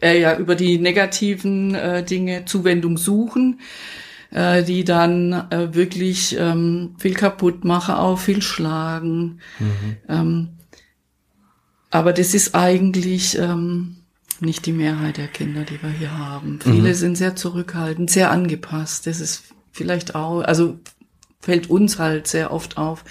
[0.00, 3.60] äh, ja, über die negativen äh, Dinge Zuwendung suchen,
[4.30, 9.40] äh, die dann äh, wirklich ähm, viel kaputt machen, auch viel schlagen.
[9.58, 9.96] Mhm.
[10.08, 10.48] Ähm,
[11.90, 13.96] aber das ist eigentlich ähm,
[14.40, 16.60] nicht die Mehrheit der Kinder, die wir hier haben.
[16.62, 16.94] Viele mhm.
[16.94, 19.06] sind sehr zurückhaltend, sehr angepasst.
[19.06, 20.78] Das ist vielleicht auch, also
[21.40, 23.04] fällt uns halt sehr oft auf,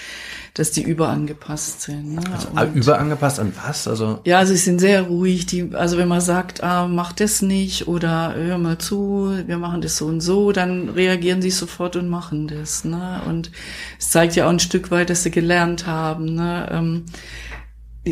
[0.54, 2.16] dass die überangepasst sind.
[2.16, 2.22] Ne?
[2.32, 3.88] Also Und, überangepasst an was?
[3.88, 5.46] Also ja, sie sind sehr ruhig.
[5.46, 9.82] Die, also wenn man sagt, ah, mach das nicht oder hör mal zu, wir machen
[9.82, 12.84] das so und so, dann reagieren sie sofort und machen das.
[12.84, 13.22] Ne?
[13.26, 13.52] Und
[13.98, 16.36] es zeigt ja auch ein Stück weit, dass sie gelernt haben.
[16.36, 16.70] Ne?
[16.72, 17.06] Ähm,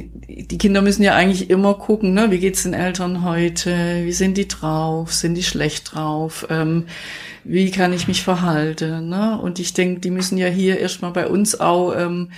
[0.03, 2.31] die Kinder müssen ja eigentlich immer gucken, ne?
[2.31, 6.85] wie geht's den Eltern heute, wie sind die drauf, sind die schlecht drauf, ähm,
[7.43, 9.09] wie kann ich mich verhalten.
[9.09, 9.39] Ne?
[9.39, 12.31] Und ich denke, die müssen ja hier erstmal bei uns auch ähm,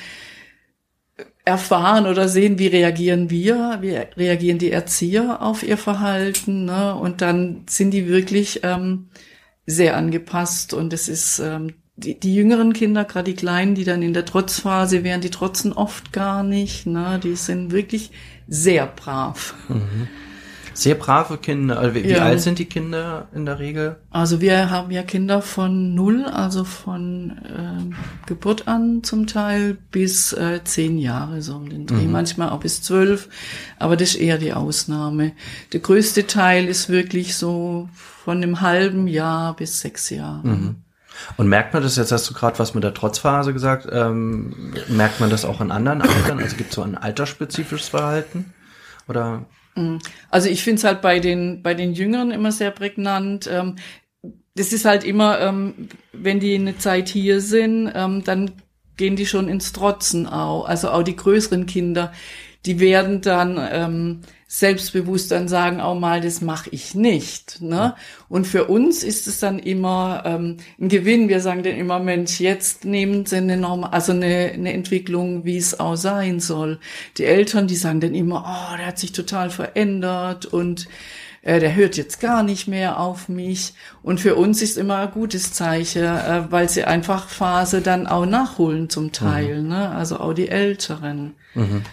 [1.45, 6.65] erfahren oder sehen, wie reagieren wir, wie reagieren die Erzieher auf ihr Verhalten.
[6.65, 6.93] Ne?
[6.95, 9.09] Und dann sind die wirklich ähm,
[9.65, 14.01] sehr angepasst und es ist ähm, die, die jüngeren Kinder, gerade die Kleinen, die dann
[14.01, 16.85] in der Trotzphase wären, die trotzen oft gar nicht.
[16.85, 17.19] Ne?
[17.21, 18.11] Die sind wirklich
[18.47, 19.55] sehr brav.
[19.67, 20.07] Mhm.
[20.77, 21.79] Sehr brave Kinder.
[21.79, 22.17] Also wie, ja.
[22.17, 23.95] wie, alt sind die Kinder in der Regel?
[24.11, 30.33] Also wir haben ja Kinder von null, also von äh, Geburt an zum Teil bis
[30.33, 32.11] äh, zehn Jahre so um den Dreh, mhm.
[32.11, 33.27] manchmal auch bis zwölf,
[33.79, 35.31] aber das ist eher die Ausnahme.
[35.73, 40.47] Der größte Teil ist wirklich so von einem halben Jahr bis sechs Jahre.
[40.47, 40.75] Mhm.
[41.37, 45.19] Und merkt man das, jetzt hast du gerade was mit der Trotzphase gesagt, ähm, merkt
[45.19, 46.39] man das auch in anderen Altern?
[46.39, 48.53] Also gibt es so ein altersspezifisches Verhalten?
[49.07, 49.45] Oder?
[49.75, 49.97] Mm.
[50.29, 53.49] Also ich finde es halt bei den, bei den Jüngeren immer sehr prägnant.
[53.51, 53.75] Ähm,
[54.55, 58.51] das ist halt immer, ähm, wenn die eine Zeit hier sind, ähm, dann
[58.97, 60.65] gehen die schon ins Trotzen auch.
[60.65, 62.11] Also auch die größeren Kinder,
[62.65, 67.61] die werden dann ähm, selbstbewusst dann sagen auch mal, das mache ich nicht.
[67.61, 67.95] Ne?
[68.29, 71.27] Und für uns ist es dann immer ähm, ein Gewinn.
[71.27, 75.57] Wir sagen dann immer, Mensch, jetzt nehmen sie eine Norm also eine, eine Entwicklung, wie
[75.57, 76.79] es auch sein soll.
[77.17, 80.87] Die Eltern, die sagen dann immer, oh, der hat sich total verändert und
[81.41, 83.73] äh, der hört jetzt gar nicht mehr auf mich.
[84.01, 88.25] Und für uns ist immer ein gutes Zeichen, äh, weil sie einfach Phase dann auch
[88.25, 89.67] nachholen zum Teil, mhm.
[89.67, 89.89] ne?
[89.91, 91.35] also auch die Älteren.
[91.53, 91.83] Mhm.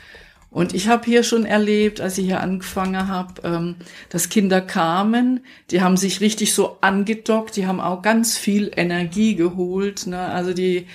[0.54, 3.74] Und ich habe hier schon erlebt, als ich hier angefangen habe, ähm,
[4.08, 5.40] dass Kinder kamen,
[5.72, 10.06] die haben sich richtig so angedockt, die haben auch ganz viel Energie geholt.
[10.06, 10.20] Ne?
[10.20, 10.86] Also die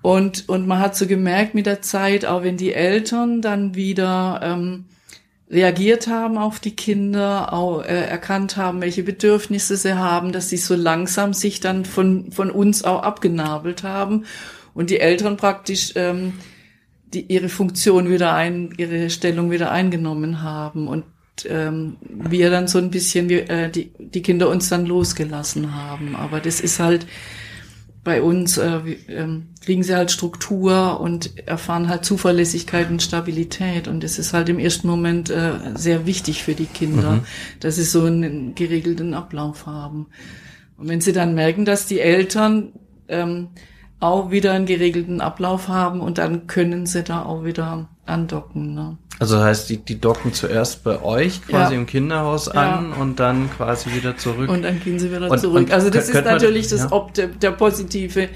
[0.00, 4.38] und und man hat so gemerkt mit der Zeit, auch wenn die Eltern dann wieder
[4.44, 4.84] ähm,
[5.50, 10.56] reagiert haben auf die Kinder, auch äh, erkannt haben, welche Bedürfnisse sie haben, dass sie
[10.56, 14.24] so langsam sich dann von von uns auch abgenabelt haben
[14.72, 16.34] und die Eltern praktisch ähm,
[17.14, 21.04] die ihre Funktion wieder ein, ihre Stellung wieder eingenommen haben und
[21.46, 26.16] ähm, wir dann so ein bisschen wir, äh, die, die Kinder uns dann losgelassen haben.
[26.16, 27.06] Aber das ist halt
[28.04, 33.86] bei uns, äh, äh, kriegen sie halt Struktur und erfahren halt Zuverlässigkeit und Stabilität.
[33.88, 37.20] Und das ist halt im ersten Moment äh, sehr wichtig für die Kinder, mhm.
[37.60, 40.06] dass sie so einen geregelten Ablauf haben.
[40.76, 42.72] Und wenn sie dann merken, dass die Eltern
[43.08, 43.48] ähm,
[44.00, 48.74] auch wieder einen geregelten Ablauf haben und dann können sie da auch wieder andocken.
[48.74, 48.96] Ne?
[49.18, 51.80] Also das heißt, die, die docken zuerst bei euch quasi ja.
[51.80, 52.96] im Kinderhaus an ja.
[53.00, 54.48] und dann quasi wieder zurück.
[54.48, 55.56] Und dann gehen sie wieder und, zurück.
[55.56, 58.28] Und also das ist natürlich man, das Op der positive,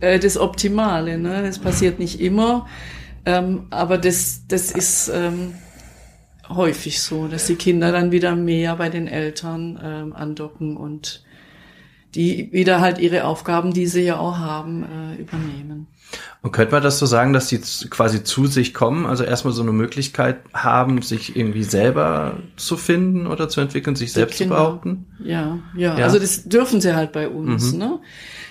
[0.00, 1.18] äh, das Optimale.
[1.18, 1.42] Ne?
[1.42, 2.66] Das passiert nicht immer,
[3.26, 5.54] ähm, aber das, das ist ähm,
[6.48, 11.24] häufig so, dass die Kinder dann wieder mehr bei den Eltern ähm, andocken und
[12.14, 15.86] die wieder halt ihre Aufgaben, die sie ja auch haben, äh, übernehmen.
[16.40, 17.58] Und könnte man das so sagen, dass die
[17.90, 23.26] quasi zu sich kommen, also erstmal so eine Möglichkeit haben, sich irgendwie selber zu finden
[23.26, 24.56] oder zu entwickeln, sich selbst Kinder.
[24.56, 25.06] zu behaupten?
[25.22, 27.78] Ja, ja, ja, also das dürfen sie halt bei uns, mhm.
[27.78, 27.98] ne?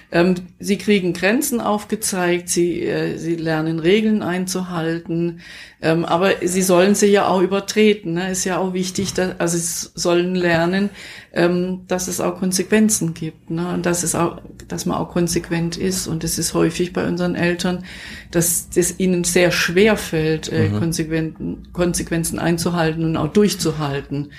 [0.09, 5.41] Ähm, sie kriegen Grenzen aufgezeigt, sie, äh, sie lernen Regeln einzuhalten,
[5.81, 8.13] ähm, aber sie sollen sie ja auch übertreten.
[8.13, 8.31] Ne?
[8.31, 10.91] Ist ja auch wichtig, dass, also sie sollen lernen,
[11.33, 13.73] ähm, dass es auch Konsequenzen gibt, ne?
[13.73, 16.07] und dass es auch, dass man auch konsequent ist.
[16.07, 17.83] Und es ist häufig bei unseren Eltern,
[18.31, 20.79] dass es ihnen sehr schwer fällt, äh, mhm.
[20.79, 24.29] Konsequenzen, Konsequenzen einzuhalten und auch durchzuhalten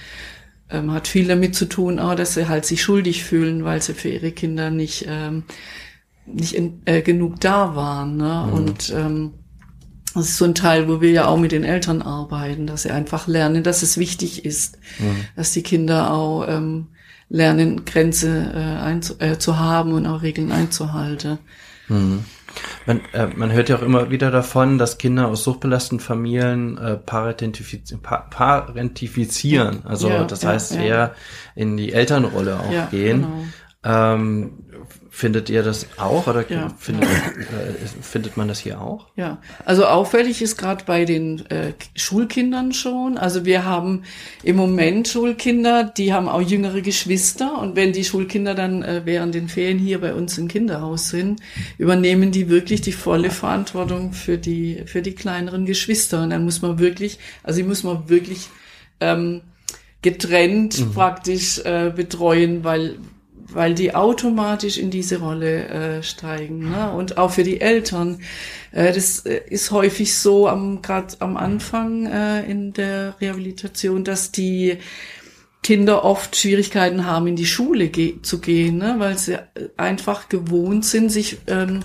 [0.70, 3.94] ähm, hat viel damit zu tun, auch, dass sie halt sich schuldig fühlen, weil sie
[3.94, 5.44] für ihre Kinder nicht ähm,
[6.32, 8.16] nicht in, äh, genug da waren.
[8.16, 8.44] Ne?
[8.46, 8.52] Mhm.
[8.52, 9.34] Und ähm,
[10.14, 12.90] das ist so ein Teil, wo wir ja auch mit den Eltern arbeiten, dass sie
[12.90, 15.24] einfach lernen, dass es wichtig ist, mhm.
[15.36, 16.88] dass die Kinder auch ähm,
[17.28, 21.38] lernen, Grenze äh, einzu äh, zu haben und auch Regeln einzuhalten.
[21.88, 22.24] Mhm.
[22.86, 26.96] Man, äh, man hört ja auch immer wieder davon, dass Kinder aus suchtbelasteten Familien äh,
[26.96, 29.84] parentifizieren, pa parentifizieren.
[29.84, 30.80] Also ja, das heißt ja.
[30.80, 31.14] eher
[31.54, 33.22] in die Elternrolle auch ja, gehen.
[33.22, 34.14] Genau.
[34.14, 34.64] Ähm,
[35.10, 36.68] findet ihr das auch oder ja.
[36.78, 39.06] findet, äh, findet man das hier auch?
[39.16, 43.18] Ja, also auffällig ist gerade bei den äh, Schulkindern schon.
[43.18, 44.04] Also wir haben
[44.42, 49.34] im Moment Schulkinder, die haben auch jüngere Geschwister und wenn die Schulkinder dann äh, während
[49.34, 51.40] den Ferien hier bei uns im Kinderhaus sind,
[51.78, 56.62] übernehmen die wirklich die volle Verantwortung für die für die kleineren Geschwister und dann muss
[56.62, 58.48] man wirklich, also muss man wirklich
[59.00, 59.42] ähm,
[60.02, 60.92] getrennt mhm.
[60.92, 62.98] praktisch äh, betreuen, weil
[63.50, 66.70] weil die automatisch in diese Rolle äh, steigen.
[66.70, 66.92] Ne?
[66.92, 68.20] Und auch für die Eltern.
[68.72, 74.32] Äh, das äh, ist häufig so, am gerade am Anfang äh, in der Rehabilitation, dass
[74.32, 74.78] die
[75.62, 78.96] Kinder oft Schwierigkeiten haben, in die Schule ge zu gehen, ne?
[78.98, 79.38] weil sie
[79.76, 81.80] einfach gewohnt sind, sich ähm,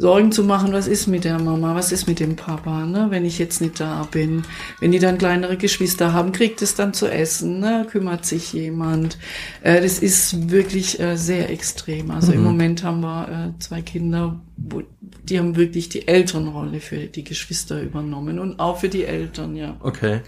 [0.00, 3.26] Sorgen zu machen, was ist mit der Mama, was ist mit dem Papa, ne, wenn
[3.26, 4.44] ich jetzt nicht da bin.
[4.80, 9.18] Wenn die dann kleinere Geschwister haben, kriegt es dann zu essen, ne, kümmert sich jemand.
[9.62, 12.10] Äh, das ist wirklich äh, sehr extrem.
[12.10, 12.38] Also mhm.
[12.38, 14.82] im Moment haben wir äh, zwei Kinder, wo,
[15.22, 19.76] die haben wirklich die Elternrolle für die Geschwister übernommen und auch für die Eltern, ja.
[19.80, 20.22] Okay.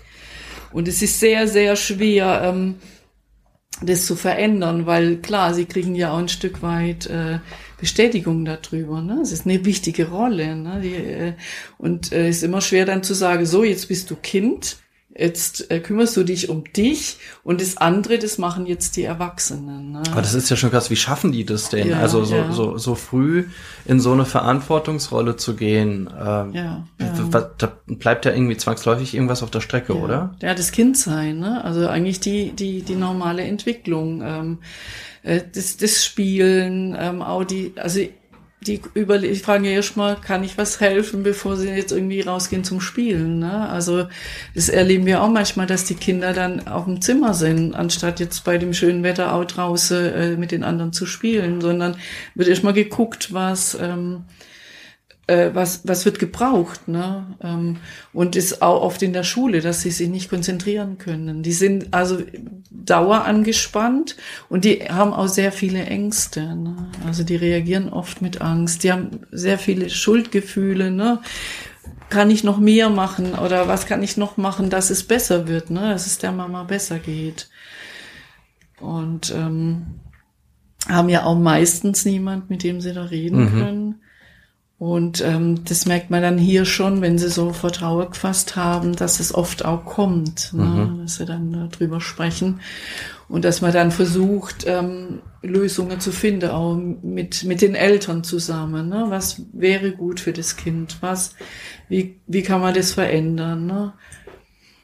[0.70, 2.74] Und es ist sehr, sehr schwer, ähm,
[3.82, 7.38] das zu verändern, weil klar, sie kriegen ja auch ein Stück weit äh,
[7.78, 9.02] Bestätigung darüber.
[9.02, 9.20] Ne?
[9.22, 10.54] Es ist eine wichtige Rolle.
[10.56, 10.80] Ne?
[10.82, 11.32] Die, äh,
[11.78, 14.76] und es äh, ist immer schwer dann zu sagen, so, jetzt bist du Kind,
[15.16, 19.92] jetzt äh, kümmerst du dich um dich und das andere, das machen jetzt die Erwachsenen.
[19.92, 20.02] Ne?
[20.10, 21.90] Aber das ist ja schon krass, wie schaffen die das denn?
[21.90, 22.52] Ja, also so, ja.
[22.52, 23.44] so, so früh
[23.84, 26.86] in so eine Verantwortungsrolle zu gehen, ähm, ja,
[27.58, 30.34] da bleibt ja irgendwie zwangsläufig irgendwas auf der Strecke, oder?
[30.40, 31.62] Ja, das Kindsein, ne?
[31.64, 34.22] also eigentlich die, die, die normale Entwicklung.
[34.22, 34.58] Ähm,
[35.22, 38.00] äh, das, das Spielen, ähm, auch die, also
[38.66, 42.64] die über, ich frage ja erstmal, kann ich was helfen, bevor sie jetzt irgendwie rausgehen
[42.64, 43.38] zum Spielen.
[43.38, 43.68] Ne?
[43.68, 44.08] Also
[44.54, 48.44] das erleben wir auch manchmal, dass die Kinder dann auf dem Zimmer sind, anstatt jetzt
[48.44, 51.96] bei dem schönen Wetter auch draußen äh, mit den anderen zu spielen, sondern
[52.34, 54.24] wird erstmal geguckt, was ähm,
[55.26, 57.36] äh, was, was wird gebraucht, ne?
[57.42, 57.76] Ähm,
[58.12, 61.42] und ist auch oft in der Schule, dass sie sich nicht konzentrieren können.
[61.42, 62.18] Die sind also
[62.70, 64.16] dauer angespannt
[64.48, 66.56] und die haben auch sehr viele Ängste.
[66.56, 66.90] Ne?
[67.06, 68.82] Also die reagieren oft mit Angst.
[68.82, 71.20] Die haben sehr viele Schuldgefühle, ne?
[72.08, 75.70] Kann ich noch mehr machen oder was kann ich noch machen, dass es besser wird,
[75.70, 75.92] ne?
[75.92, 77.48] Dass es der Mama besser geht.
[78.80, 80.00] Und ähm,
[80.88, 83.50] haben ja auch meistens niemand, mit dem sie da reden mhm.
[83.50, 84.01] können.
[84.82, 89.20] Und ähm, das merkt man dann hier schon, wenn sie so Vertrauen gefasst haben, dass
[89.20, 90.64] es oft auch kommt, ne?
[90.64, 91.02] mhm.
[91.02, 92.58] dass sie dann darüber sprechen
[93.28, 98.88] und dass man dann versucht, ähm, Lösungen zu finden, auch mit, mit den Eltern zusammen.
[98.88, 99.04] Ne?
[99.06, 100.96] Was wäre gut für das Kind?
[101.00, 101.36] Was,
[101.88, 103.66] wie, wie kann man das verändern?
[103.66, 103.92] Ne?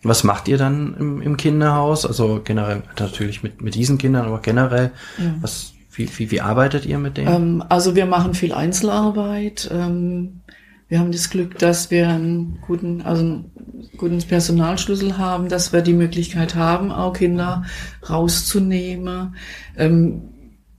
[0.05, 2.07] Was macht ihr dann im, im Kinderhaus?
[2.07, 5.35] Also generell natürlich mit, mit diesen Kindern, aber generell, ja.
[5.41, 7.35] was wie, wie, wie arbeitet ihr mit denen?
[7.35, 9.69] Ähm, also wir machen viel Einzelarbeit.
[9.73, 10.41] Ähm,
[10.89, 13.51] wir haben das Glück, dass wir einen guten, also einen
[13.97, 17.65] guten Personalschlüssel haben, dass wir die Möglichkeit haben, auch Kinder
[18.09, 19.37] rauszunehmen.
[19.77, 20.23] Ähm,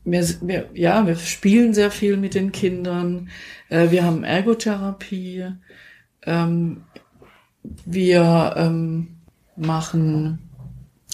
[0.06, 3.30] wir, wir, ja, wir spielen sehr viel mit den Kindern.
[3.68, 5.46] Äh, wir haben Ergotherapie.
[7.86, 8.94] Wir
[9.56, 10.40] machen,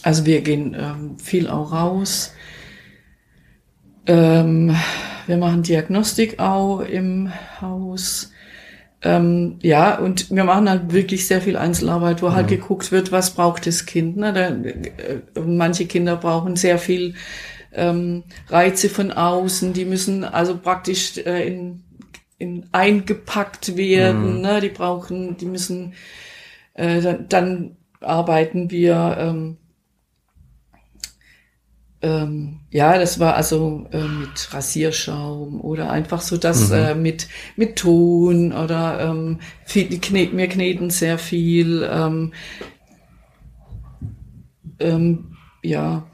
[0.01, 2.33] also wir gehen viel auch raus.
[4.07, 4.75] Ähm,
[5.27, 7.31] wir machen Diagnostik auch im
[7.61, 8.31] Haus.
[9.01, 12.55] ähm, ja, und wir machen halt wirklich sehr viel Einzelarbeit, wo halt mhm.
[12.55, 14.17] geguckt wird, was braucht das Kind.
[14.17, 14.33] Ne?
[14.33, 17.15] Da, äh, manche Kinder brauchen sehr viel
[17.73, 21.83] ähm, Reize von außen, die müssen also praktisch äh, in,
[22.37, 24.41] in eingepackt werden, mhm.
[24.41, 24.61] ne?
[24.61, 25.93] die brauchen, die müssen
[26.73, 29.57] äh, dann, dann arbeiten wir ähm,
[32.05, 36.75] ähm, ja, das war also äh, mit Rasierschaum oder einfach so das mhm.
[36.75, 41.89] äh, mit mit Ton oder ähm, viel, knet, wir kneten sehr viel.
[41.91, 42.33] Ähm,
[44.79, 46.05] ähm, ja.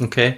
[0.00, 0.36] Okay.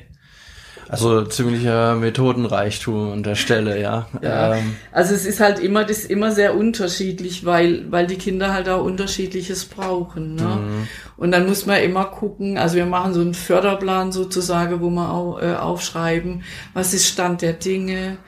[0.93, 4.09] Also ziemlicher Methodenreichtum an der Stelle, ja.
[4.21, 4.57] ja.
[4.57, 4.77] Ähm.
[4.93, 8.69] Also es ist halt immer, das ist immer sehr unterschiedlich, weil, weil die Kinder halt
[8.69, 10.35] auch unterschiedliches brauchen.
[10.35, 10.43] Ne?
[10.43, 10.89] Mhm.
[11.17, 15.11] Und dann muss man immer gucken, also wir machen so einen Förderplan sozusagen, wo wir
[15.11, 16.43] auch, äh, aufschreiben,
[16.75, 18.19] was ist Stand der Dinge,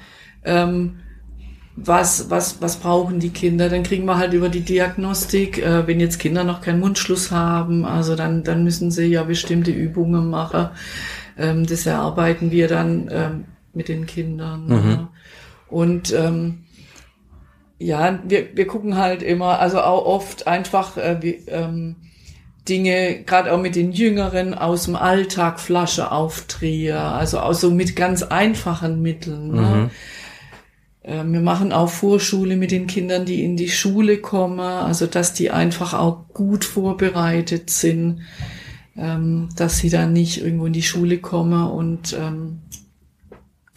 [0.43, 1.01] ähm,
[1.77, 3.69] was, was, was brauchen die Kinder?
[3.69, 7.85] Dann kriegen wir halt über die Diagnostik, äh, wenn jetzt Kinder noch keinen Mundschluss haben,
[7.85, 10.71] also dann, dann müssen sie ja bestimmte Übungen machen.
[11.39, 14.67] Ähm, das erarbeiten wir dann ähm, mit den Kindern.
[14.67, 14.91] Mhm.
[14.91, 15.09] Ja.
[15.69, 16.65] Und ähm,
[17.79, 21.97] ja, wir, wir gucken halt immer, also auch oft einfach äh, wie, ähm,
[22.69, 27.95] Dinge, gerade auch mit den Jüngeren aus dem Alltag, Flasche aufdrehe, also auch so mit
[27.95, 29.49] ganz einfachen Mitteln.
[29.49, 29.61] Ne?
[29.61, 29.61] Mhm.
[29.61, 29.91] Ne?
[31.03, 35.35] Äh, wir machen auch Vorschule mit den Kindern, die in die Schule kommen, also dass
[35.35, 38.23] die einfach auch gut vorbereitet sind
[38.97, 42.61] ähm, dass sie dann nicht irgendwo in die Schule kommen und ähm,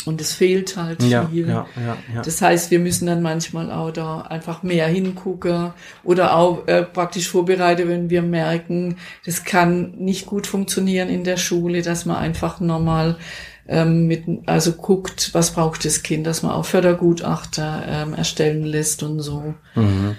[0.08, 1.10] und es fehlt halt viel.
[1.50, 2.22] Ja, ja, ja.
[2.22, 5.74] Das heißt, wir müssen dann manchmal auch da einfach mehr hingucken
[6.06, 8.96] oder auch äh, praktisch vorbereiten, wenn wir merken,
[9.26, 13.18] das kann nicht gut funktionieren in der Schule, dass man einfach nochmal
[13.68, 19.04] ähm, mit, also guckt, was braucht das Kind, dass man auch Fördergutachter ähm, erstellen lässt
[19.04, 19.56] und so.
[19.76, 20.16] Mhm.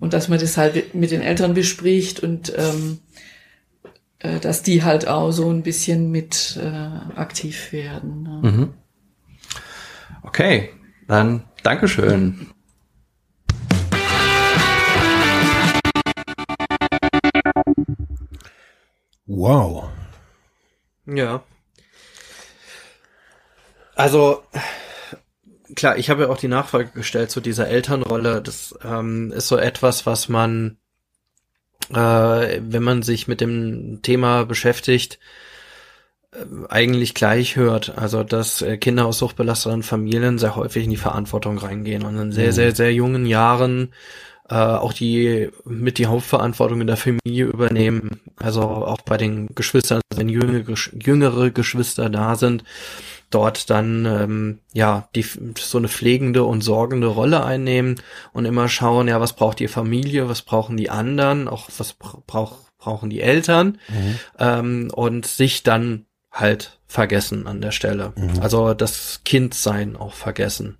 [0.00, 2.98] Und dass man das halt mit den Eltern bespricht und ähm,
[4.20, 6.66] äh, dass die halt auch so ein bisschen mit äh,
[7.16, 8.22] aktiv werden.
[8.22, 8.50] Ne?
[8.50, 8.74] Mhm.
[10.22, 10.70] Okay,
[11.06, 12.48] dann Dankeschön.
[19.26, 19.90] Wow.
[21.06, 21.42] Ja.
[23.94, 24.42] Also
[25.74, 28.40] klar, ich habe ja auch die Nachfrage gestellt zu dieser Elternrolle.
[28.42, 30.78] Das ähm, ist so etwas, was man
[31.90, 35.18] äh, wenn man sich mit dem Thema beschäftigt,
[36.32, 37.96] äh, eigentlich gleich hört.
[37.96, 42.32] Also, dass äh, Kinder aus suchtbelasteten Familien sehr häufig in die Verantwortung reingehen und in
[42.32, 42.52] sehr, mhm.
[42.52, 43.92] sehr, sehr jungen Jahren
[44.48, 48.20] äh, auch die mit die Hauptverantwortung in der Familie übernehmen.
[48.36, 52.64] Also auch bei den Geschwistern, wenn jüngere, jüngere Geschwister da sind,
[53.30, 55.24] dort dann ähm, ja die
[55.58, 58.00] so eine pflegende und sorgende Rolle einnehmen
[58.32, 62.68] und immer schauen, ja, was braucht die Familie, was brauchen die anderen, auch was braucht
[62.78, 64.18] brauchen die Eltern mhm.
[64.38, 68.12] ähm, und sich dann halt vergessen an der Stelle.
[68.16, 68.40] Mhm.
[68.40, 70.78] Also das Kindsein auch vergessen.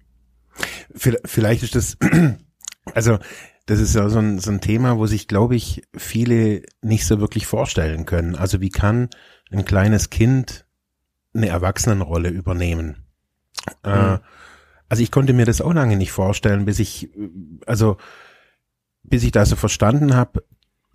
[0.94, 1.96] Vielleicht ist das,
[2.94, 3.18] also
[3.66, 7.20] das ist ja so ein, so ein Thema, wo sich, glaube ich, viele nicht so
[7.20, 8.34] wirklich vorstellen können.
[8.34, 9.10] Also wie kann
[9.50, 10.64] ein kleines Kind
[11.38, 13.04] eine Erwachsenenrolle übernehmen.
[13.84, 14.14] Äh, mhm.
[14.14, 14.18] Äh,
[14.88, 17.10] also ich konnte mir das auch lange nicht vorstellen, bis ich,
[17.66, 17.98] also
[19.02, 20.44] bis ich da so verstanden habe,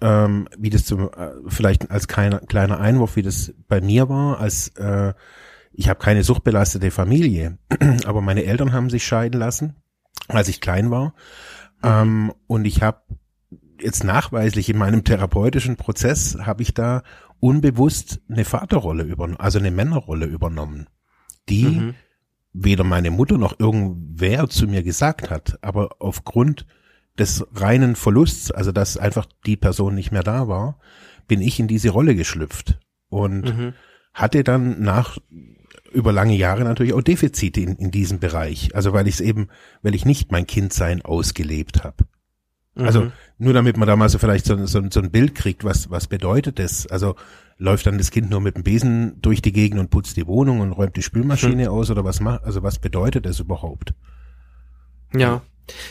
[0.02, 4.40] ähm, wie das zum, äh, vielleicht als kleiner, kleiner Einwurf, wie das bei mir war,
[4.40, 5.14] als äh,
[5.72, 7.58] ich habe keine suchtbelastete Familie,
[8.06, 9.76] aber meine Eltern haben sich scheiden lassen,
[10.28, 11.14] als ich klein war.
[11.82, 11.90] Mhm.
[11.90, 13.02] Ähm, und ich habe
[13.80, 17.04] jetzt nachweislich in meinem therapeutischen Prozess habe ich da
[17.44, 20.88] unbewusst eine Vaterrolle übernommen, also eine Männerrolle übernommen,
[21.50, 21.96] die mhm.
[22.54, 26.66] weder meine Mutter noch irgendwer zu mir gesagt hat, aber aufgrund
[27.20, 30.80] des reinen Verlusts, also dass einfach die Person nicht mehr da war,
[31.28, 32.80] bin ich in diese Rolle geschlüpft
[33.10, 33.74] und mhm.
[34.14, 35.18] hatte dann nach
[35.92, 38.74] über lange Jahre natürlich auch Defizite in, in diesem Bereich.
[38.74, 39.50] Also weil ich es eben,
[39.82, 42.06] weil ich nicht mein Kindsein ausgelebt habe.
[42.76, 43.12] Also mhm.
[43.44, 46.08] Nur damit man da mal so vielleicht so, so, so ein Bild kriegt, was, was
[46.08, 46.88] bedeutet das?
[46.88, 47.16] Also
[47.58, 50.62] läuft dann das Kind nur mit dem Besen durch die Gegend und putzt die Wohnung
[50.62, 51.70] und räumt die Spülmaschine mhm.
[51.70, 53.94] aus oder was macht, also was bedeutet das überhaupt?
[55.16, 55.42] Ja.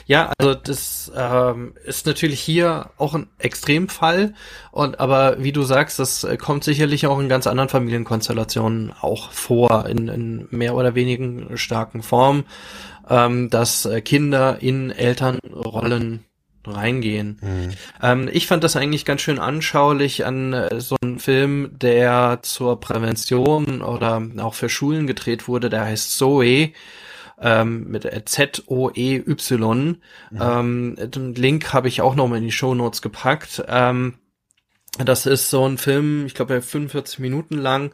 [0.04, 4.34] Ja, also das ähm, ist natürlich hier auch ein Extremfall
[4.70, 9.86] und aber wie du sagst, das kommt sicherlich auch in ganz anderen Familienkonstellationen auch vor
[9.86, 12.44] in, in mehr oder wenigen starken Formen,
[13.08, 16.24] ähm, dass Kinder in Elternrollen
[16.66, 17.38] reingehen.
[17.40, 17.70] Mhm.
[18.02, 22.80] Ähm, ich fand das eigentlich ganz schön anschaulich an äh, so einem Film, der zur
[22.80, 26.72] Prävention oder auch für Schulen gedreht wurde, der heißt Zoe.
[27.40, 29.96] ähm, mit Z-O-E-Y.
[30.30, 30.40] Mhm.
[30.40, 33.64] Ähm, den Link habe ich auch nochmal in die Show Notes gepackt.
[33.66, 34.14] Ähm,
[34.98, 37.92] das ist so ein Film, ich glaube, 45 Minuten lang,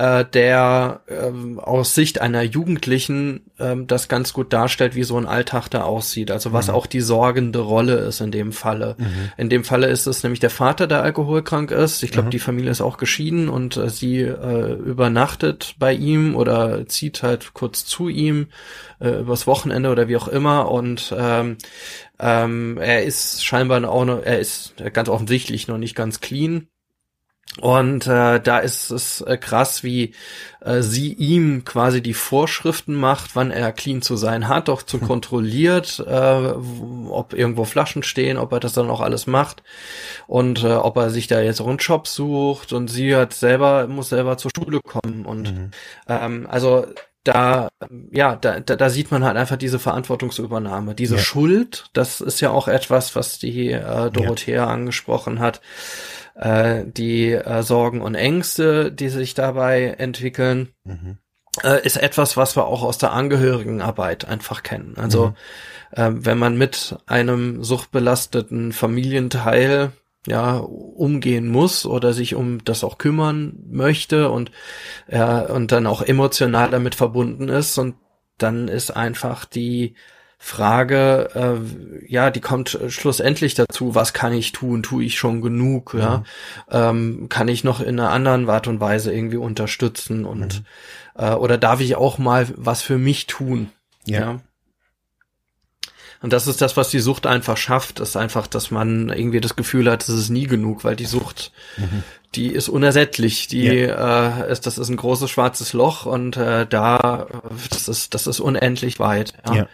[0.00, 5.26] äh, der ähm, aus Sicht einer Jugendlichen ähm, das ganz gut darstellt, wie so ein
[5.26, 6.30] Alltag da aussieht.
[6.30, 6.74] Also was mhm.
[6.74, 8.96] auch die sorgende Rolle ist in dem Falle.
[8.96, 9.32] Mhm.
[9.36, 12.02] In dem Falle ist es nämlich der Vater, der alkoholkrank ist.
[12.02, 12.30] Ich glaube, mhm.
[12.30, 17.52] die Familie ist auch geschieden und äh, sie äh, übernachtet bei ihm oder zieht halt
[17.52, 18.46] kurz zu ihm
[19.00, 20.70] äh, übers Wochenende oder wie auch immer.
[20.70, 21.58] Und ähm,
[22.18, 26.68] ähm, er ist scheinbar auch noch, er ist ganz offensichtlich noch nicht ganz clean.
[27.58, 30.14] Und äh, da ist es äh, krass, wie
[30.60, 34.98] äh, sie ihm quasi die Vorschriften macht, wann er clean zu sein hat, auch zu
[35.00, 36.52] kontrolliert, äh,
[37.08, 39.64] ob irgendwo Flaschen stehen, ob er das dann auch alles macht
[40.28, 43.88] und äh, ob er sich da jetzt auch einen Job sucht und sie hat selber
[43.88, 45.70] muss selber zur Schule kommen und mhm.
[46.08, 46.86] ähm, also
[47.24, 47.68] da,
[48.10, 51.20] ja, da, da, da sieht man halt einfach diese Verantwortungsübernahme, diese ja.
[51.20, 51.90] Schuld.
[51.92, 54.66] Das ist ja auch etwas, was die äh, Dorothea ja.
[54.66, 55.60] angesprochen hat.
[56.34, 61.18] Äh, die äh, Sorgen und Ängste, die sich dabei entwickeln, mhm.
[61.62, 64.94] äh, ist etwas, was wir auch aus der Angehörigenarbeit einfach kennen.
[64.96, 66.02] Also mhm.
[66.02, 69.92] äh, wenn man mit einem suchtbelasteten Familienteil
[70.26, 74.50] ja umgehen muss oder sich um das auch kümmern möchte und
[75.10, 77.94] ja und dann auch emotional damit verbunden ist und
[78.36, 79.94] dann ist einfach die
[80.42, 84.82] Frage, äh, ja, die kommt schlussendlich dazu, was kann ich tun?
[84.82, 85.94] Tue ich schon genug?
[85.96, 86.24] Ja, mhm.
[86.70, 91.22] ähm, kann ich noch in einer anderen Art und Weise irgendwie unterstützen und mhm.
[91.22, 93.70] äh, oder darf ich auch mal was für mich tun?
[94.06, 94.20] ja?
[94.20, 94.40] ja?
[96.22, 99.56] Und das ist das, was die Sucht einfach schafft, ist einfach, dass man irgendwie das
[99.56, 102.02] Gefühl hat, es ist nie genug, weil die Sucht, mhm.
[102.34, 104.42] die ist unersättlich, die ja.
[104.42, 107.26] äh, ist, das ist ein großes schwarzes Loch und äh, da,
[107.70, 109.34] das ist, das ist unendlich weit.
[109.46, 109.54] Ja.
[109.54, 109.68] ja.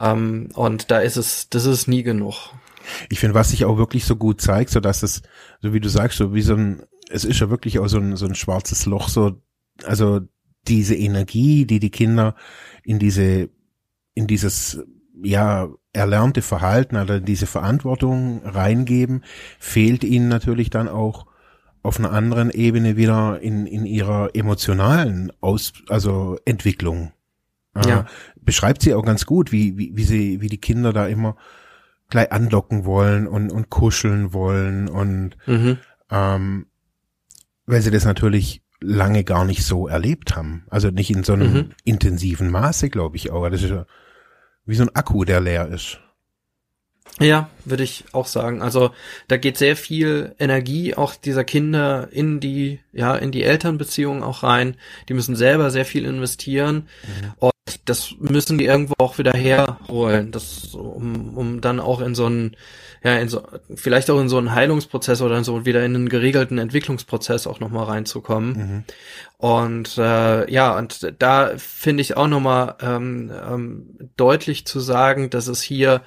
[0.00, 2.50] Ähm, und da ist es, das ist nie genug.
[3.08, 5.22] Ich finde, was sich auch wirklich so gut zeigt, so dass es,
[5.62, 8.16] so wie du sagst, so wie so ein, es ist ja wirklich auch so ein,
[8.16, 9.40] so ein schwarzes Loch, so,
[9.84, 10.20] also
[10.68, 12.34] diese Energie, die die Kinder
[12.82, 13.48] in diese,
[14.14, 14.80] in dieses
[15.22, 19.24] ja erlernte Verhalten oder diese Verantwortung reingeben,
[19.58, 21.26] fehlt ihnen natürlich dann auch
[21.82, 27.12] auf einer anderen Ebene wieder in, in ihrer emotionalen Aus, also Entwicklung.
[27.86, 28.06] Ja.
[28.44, 31.36] Beschreibt sie auch ganz gut, wie, wie, wie sie, wie die Kinder da immer
[32.10, 35.78] gleich anlocken wollen und, und kuscheln wollen und mhm.
[36.10, 36.66] ähm,
[37.66, 40.66] weil sie das natürlich lange gar nicht so erlebt haben.
[40.68, 41.70] Also nicht in so einem mhm.
[41.84, 43.48] intensiven Maße, glaube ich auch.
[43.48, 43.86] Das ist ja
[44.66, 46.00] wie so ein Akku, der leer ist.
[47.20, 48.60] Ja, würde ich auch sagen.
[48.60, 48.90] Also
[49.28, 54.42] da geht sehr viel Energie auch dieser Kinder in die, ja, in die Elternbeziehungen auch
[54.42, 54.76] rein.
[55.08, 56.88] Die müssen selber sehr viel investieren.
[57.04, 57.50] Mhm.
[57.86, 62.56] Das müssen die irgendwo auch wieder herholen, das, um, um dann auch in so einen,
[63.02, 63.42] ja, in so,
[63.74, 67.60] vielleicht auch in so einen Heilungsprozess oder in so wieder in einen geregelten Entwicklungsprozess auch
[67.60, 68.52] nochmal reinzukommen.
[68.52, 68.84] Mhm.
[69.38, 75.46] Und äh, ja, und da finde ich auch nochmal ähm, ähm, deutlich zu sagen, dass
[75.46, 76.02] es hier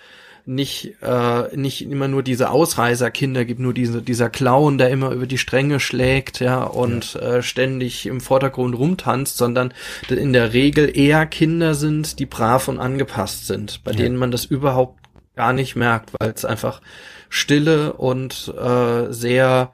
[0.48, 5.28] nicht äh, nicht immer nur diese Ausreißerkinder gibt, nur diese dieser Clown, der immer über
[5.28, 7.36] die Stränge schlägt, ja und ja.
[7.36, 9.74] Äh, ständig im Vordergrund rumtanzt, sondern
[10.10, 13.98] in der Regel eher Kinder sind, die brav und angepasst sind, bei ja.
[13.98, 15.00] denen man das überhaupt
[15.36, 16.82] gar nicht merkt, weil es einfach
[17.30, 19.74] stille und äh, sehr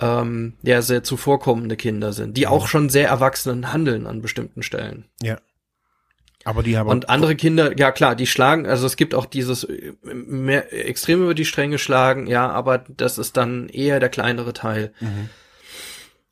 [0.00, 5.06] ähm, ja sehr zuvorkommende Kinder sind, die auch schon sehr erwachsenen handeln an bestimmten Stellen.
[5.20, 5.38] Ja.
[6.48, 9.64] Aber die haben und andere Kinder, ja klar, die schlagen, also es gibt auch dieses
[9.64, 14.54] äh, mehr, extrem über die Stränge schlagen, ja, aber das ist dann eher der kleinere
[14.54, 14.94] Teil.
[15.00, 15.28] Mhm.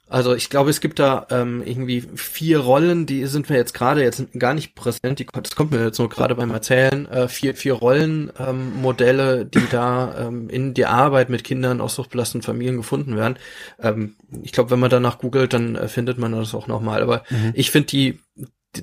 [0.08, 4.02] Also ich glaube, es gibt da ähm, irgendwie vier Rollen, die sind mir jetzt gerade
[4.02, 7.54] jetzt gar nicht präsent, die, das kommt mir jetzt nur gerade beim Erzählen, äh, vier,
[7.54, 13.16] vier Rollenmodelle, ähm, die da ähm, in der Arbeit mit Kindern aus suchtbelasteten Familien gefunden
[13.16, 13.36] werden.
[13.82, 17.02] Ähm, ich glaube, wenn man danach googelt, dann äh, findet man das auch nochmal.
[17.02, 17.52] Aber mhm.
[17.54, 18.20] ich finde die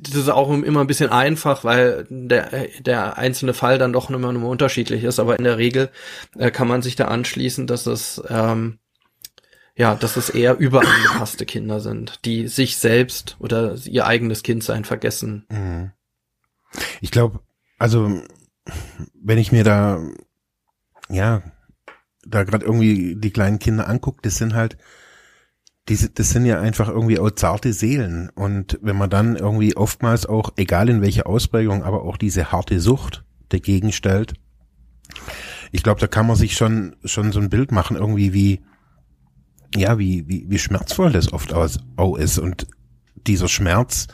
[0.01, 4.31] das ist auch immer ein bisschen einfach, weil der, der einzelne Fall dann doch immer
[4.31, 5.89] nur unterschiedlich ist, aber in der Regel
[6.37, 8.79] äh, kann man sich da anschließen, dass es ähm,
[9.75, 15.45] ja, dass es eher überangepasste Kinder sind, die sich selbst oder ihr eigenes Kindsein vergessen.
[15.49, 15.91] Mhm.
[17.01, 17.39] Ich glaube,
[17.79, 18.21] also
[19.13, 19.99] wenn ich mir da
[21.09, 21.41] ja
[22.25, 24.77] da gerade irgendwie die kleinen Kinder angucke, das sind halt
[25.89, 28.29] diese, das sind ja einfach irgendwie auch zarte Seelen.
[28.29, 32.79] Und wenn man dann irgendwie oftmals auch, egal in welcher Ausprägung, aber auch diese harte
[32.79, 34.33] Sucht dagegen stellt,
[35.71, 38.61] ich glaube, da kann man sich schon, schon so ein Bild machen, irgendwie wie,
[39.75, 42.37] ja, wie, wie, wie schmerzvoll das oft auch ist.
[42.37, 42.67] Und
[43.27, 44.07] dieser Schmerz,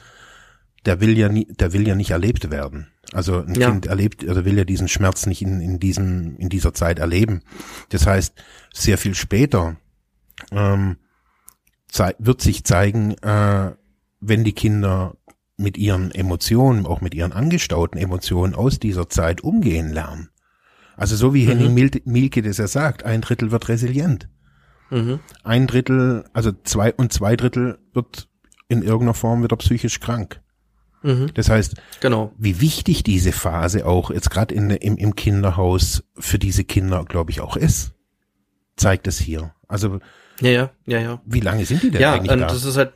[0.85, 2.87] der will ja nie, der will ja nicht erlebt werden.
[3.11, 3.69] Also ein ja.
[3.69, 7.41] Kind erlebt, also will ja diesen Schmerz nicht in, in diesem, in dieser Zeit erleben.
[7.89, 8.35] Das heißt,
[8.73, 9.77] sehr viel später
[10.51, 10.97] ähm,
[12.19, 13.71] wird sich zeigen, äh,
[14.19, 15.15] wenn die Kinder
[15.57, 20.29] mit ihren Emotionen, auch mit ihren angestauten Emotionen aus dieser Zeit umgehen lernen.
[20.95, 21.49] Also so wie mhm.
[21.49, 24.29] Henning Mielke das ja sagt, ein Drittel wird resilient.
[24.89, 25.19] Mhm.
[25.43, 28.29] Ein Drittel, also zwei und zwei Drittel wird
[28.67, 30.41] in irgendeiner Form wieder psychisch krank.
[31.01, 31.31] Mhm.
[31.33, 32.33] Das heißt, genau.
[32.37, 37.41] wie wichtig diese Phase auch jetzt gerade im, im Kinderhaus für diese Kinder, glaube ich,
[37.41, 37.93] auch ist,
[38.75, 39.53] zeigt es hier.
[39.67, 39.99] Also
[40.41, 41.21] ja, ja, ja, ja.
[41.25, 42.47] Wie lange sind die denn ja, eigentlich und da?
[42.47, 42.91] Das ist halt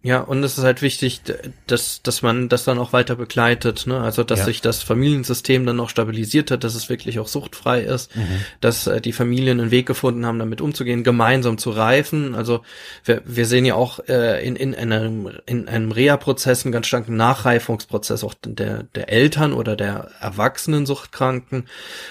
[0.00, 1.22] ja, und es ist halt wichtig,
[1.66, 4.00] dass, dass man das dann auch weiter begleitet, ne?
[4.00, 4.44] Also dass ja.
[4.44, 8.40] sich das Familiensystem dann noch stabilisiert hat, dass es wirklich auch suchtfrei ist, mhm.
[8.60, 12.36] dass äh, die Familien einen Weg gefunden haben, damit umzugehen, gemeinsam zu reifen.
[12.36, 12.62] Also
[13.04, 17.16] wir, wir sehen ja auch äh, in, in einem, in einem Reha-Prozess einen ganz starken
[17.16, 21.66] Nachreifungsprozess auch der, der Eltern oder der erwachsenen Suchtkranken.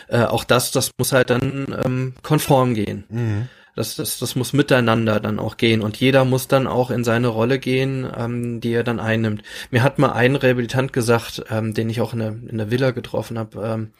[0.09, 3.05] Äh, auch das, das muss halt dann ähm, konform gehen.
[3.07, 3.47] Mhm.
[3.77, 7.27] Das, das, das muss miteinander dann auch gehen und jeder muss dann auch in seine
[7.27, 9.43] Rolle gehen, ähm, die er dann einnimmt.
[9.69, 12.89] Mir hat mal ein Rehabilitant gesagt, ähm, den ich auch in der, in der Villa
[12.89, 13.91] getroffen habe, ähm,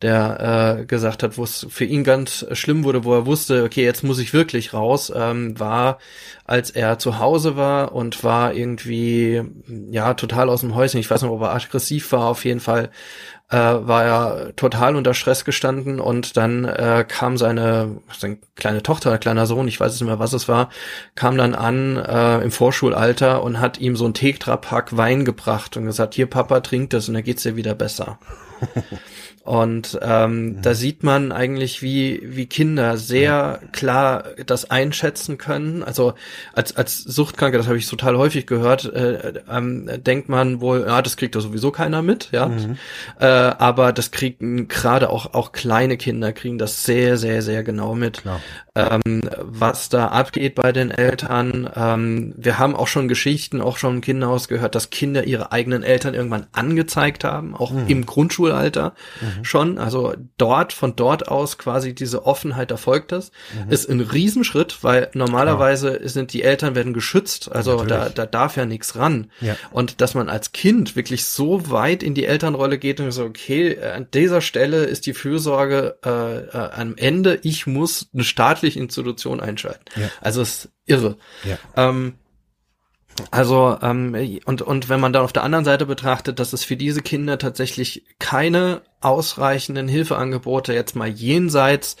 [0.00, 3.84] der äh, gesagt hat, wo es für ihn ganz schlimm wurde, wo er wusste, okay,
[3.84, 5.98] jetzt muss ich wirklich raus, ähm, war,
[6.46, 9.42] als er zu Hause war und war irgendwie
[9.90, 10.98] ja total aus dem Häuschen.
[10.98, 12.28] Ich weiß nicht, ob er aggressiv war.
[12.28, 12.88] Auf jeden Fall
[13.50, 19.18] äh, war er total unter Stress gestanden und dann äh, kam seine, seine kleine Tochter,
[19.18, 20.70] kleiner Sohn, ich weiß nicht mehr, was es war,
[21.16, 25.84] kam dann an äh, im Vorschulalter und hat ihm so ein Tetra-Pack Wein gebracht und
[25.84, 28.18] gesagt, hier Papa, trink das und dann geht's dir wieder besser.
[29.50, 30.62] Und ähm, mhm.
[30.62, 35.82] da sieht man eigentlich, wie, wie Kinder sehr klar das einschätzen können.
[35.82, 36.14] Also
[36.52, 41.02] als, als Suchtkranke, das habe ich total häufig gehört, äh, ähm, denkt man wohl, ja,
[41.02, 42.46] das kriegt doch sowieso keiner mit, ja.
[42.46, 42.78] Mhm.
[43.18, 47.96] Äh, aber das kriegen gerade auch, auch kleine Kinder kriegen das sehr, sehr, sehr genau
[47.96, 48.24] mit.
[48.80, 51.68] Ähm, was da abgeht bei den Eltern.
[51.74, 55.82] Ähm, wir haben auch schon Geschichten, auch schon im Kinderhaus gehört, dass Kinder ihre eigenen
[55.82, 57.86] Eltern irgendwann angezeigt haben, auch mhm.
[57.88, 58.94] im Grundschulalter.
[59.20, 59.78] Mhm schon.
[59.78, 63.30] Also dort, von dort aus quasi diese Offenheit erfolgt das.
[63.66, 63.72] Mhm.
[63.72, 66.08] Ist ein Riesenschritt, weil normalerweise Klar.
[66.08, 67.50] sind die Eltern werden geschützt.
[67.52, 69.30] Also da, da darf ja nichts ran.
[69.40, 69.56] Ja.
[69.70, 73.78] Und dass man als Kind wirklich so weit in die Elternrolle geht und so, okay,
[73.80, 79.40] an dieser Stelle ist die Fürsorge äh, äh, am Ende, ich muss eine staatliche Institution
[79.40, 79.84] einschalten.
[79.96, 80.10] Ja.
[80.20, 81.16] Also es ist irre.
[81.44, 81.58] Ja.
[81.76, 82.14] Ähm,
[83.30, 86.76] also ähm, und und wenn man dann auf der anderen Seite betrachtet, dass es für
[86.76, 91.96] diese Kinder tatsächlich keine ausreichenden Hilfeangebote jetzt mal jenseits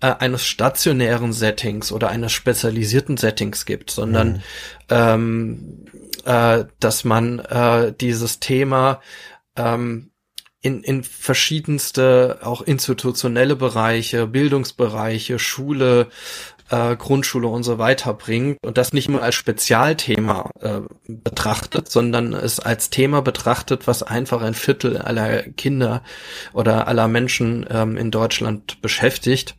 [0.00, 4.42] äh, eines stationären Settings oder eines spezialisierten Settings gibt, sondern mhm.
[4.88, 5.84] ähm,
[6.24, 9.00] äh, dass man äh, dieses Thema
[9.56, 10.11] ähm,
[10.62, 16.08] in, in verschiedenste, auch institutionelle Bereiche, Bildungsbereiche, Schule,
[16.70, 22.32] äh, Grundschule und so weiter bringt und das nicht nur als Spezialthema äh, betrachtet, sondern
[22.32, 26.02] es als Thema betrachtet, was einfach ein Viertel aller Kinder
[26.52, 29.56] oder aller Menschen ähm, in Deutschland beschäftigt.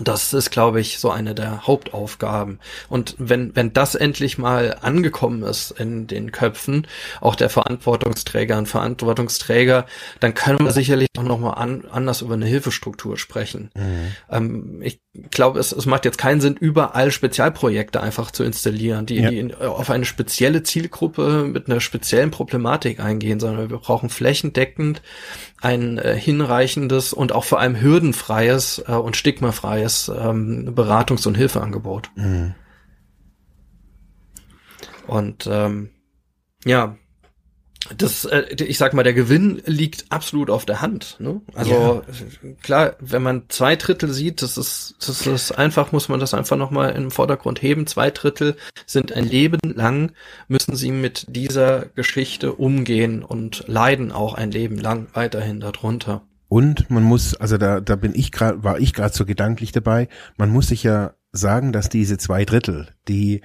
[0.00, 2.60] Das ist, glaube ich, so eine der Hauptaufgaben.
[2.88, 6.86] Und wenn, wenn das endlich mal angekommen ist in den Köpfen,
[7.20, 9.86] auch der Verantwortungsträger und Verantwortungsträger,
[10.20, 13.70] dann können wir sicherlich auch nochmal an, anders über eine Hilfestruktur sprechen.
[13.74, 14.12] Mhm.
[14.30, 19.16] Ähm, ich glaube, es, es macht jetzt keinen Sinn, überall Spezialprojekte einfach zu installieren, die,
[19.16, 19.30] ja.
[19.30, 25.02] die in, auf eine spezielle Zielgruppe mit einer speziellen Problematik eingehen, sondern wir brauchen flächendeckend
[25.60, 32.10] ein äh, hinreichendes und auch vor allem hürdenfreies äh, und stigmafreies ähm, Beratungs- und Hilfeangebot.
[32.16, 32.54] Mhm.
[35.06, 35.90] Und ähm,
[36.64, 36.96] ja,
[37.96, 41.16] das, äh, ich sag mal, der Gewinn liegt absolut auf der Hand.
[41.18, 41.40] Ne?
[41.54, 42.02] Also
[42.42, 42.50] ja.
[42.62, 46.56] klar, wenn man zwei Drittel sieht, das ist, das ist einfach, muss man das einfach
[46.56, 47.86] nochmal im Vordergrund heben.
[47.86, 50.12] Zwei Drittel sind ein Leben lang,
[50.48, 56.22] müssen sie mit dieser Geschichte umgehen und leiden auch ein Leben lang weiterhin darunter.
[56.48, 60.08] Und man muss, also da, da bin ich gerade, war ich gerade so gedanklich dabei,
[60.36, 63.42] man muss sich ja sagen, dass diese zwei Drittel, die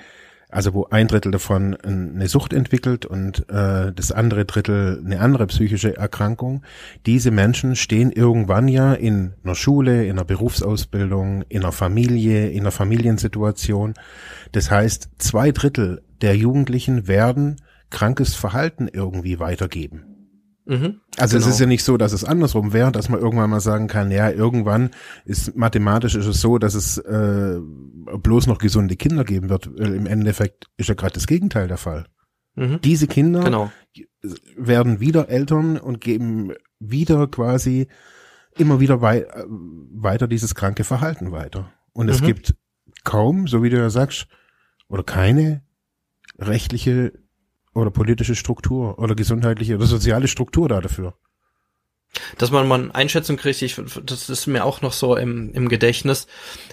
[0.54, 5.48] also wo ein Drittel davon eine Sucht entwickelt und äh, das andere Drittel eine andere
[5.48, 6.64] psychische Erkrankung.
[7.06, 12.62] Diese Menschen stehen irgendwann ja in einer Schule, in einer Berufsausbildung, in einer Familie, in
[12.62, 13.96] einer Familiensituation.
[14.52, 17.58] Das heißt, zwei Drittel der Jugendlichen werden
[17.90, 20.13] krankes Verhalten irgendwie weitergeben.
[20.66, 21.48] Mhm, also genau.
[21.48, 24.12] es ist ja nicht so, dass es andersrum wäre, dass man irgendwann mal sagen kann,
[24.12, 24.92] ja, irgendwann
[25.26, 29.68] ist mathematisch ist es so, dass es äh, bloß noch gesunde Kinder geben wird.
[29.68, 32.06] Im Endeffekt ist ja gerade das Gegenteil der Fall.
[32.56, 32.80] Mhm.
[32.82, 33.72] Diese Kinder genau.
[34.56, 37.88] werden wieder Eltern und geben wieder quasi
[38.58, 41.72] immer wieder wei weiter dieses kranke Verhalten weiter.
[41.92, 42.28] Und es mhm.
[42.28, 42.56] gibt
[43.04, 44.28] kaum, so wie du ja sagst,
[44.88, 45.62] oder keine
[46.40, 47.14] rechtliche
[47.74, 51.14] oder politische Struktur oder gesundheitliche oder soziale Struktur da dafür.
[52.38, 55.68] Dass man mal eine Einschätzung kriegt, ich, das ist mir auch noch so im, im
[55.68, 56.28] Gedächtnis.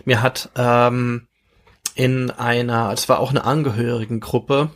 [0.05, 1.29] Mir hat ähm,
[1.95, 4.71] in einer, es war auch eine Angehörigengruppe,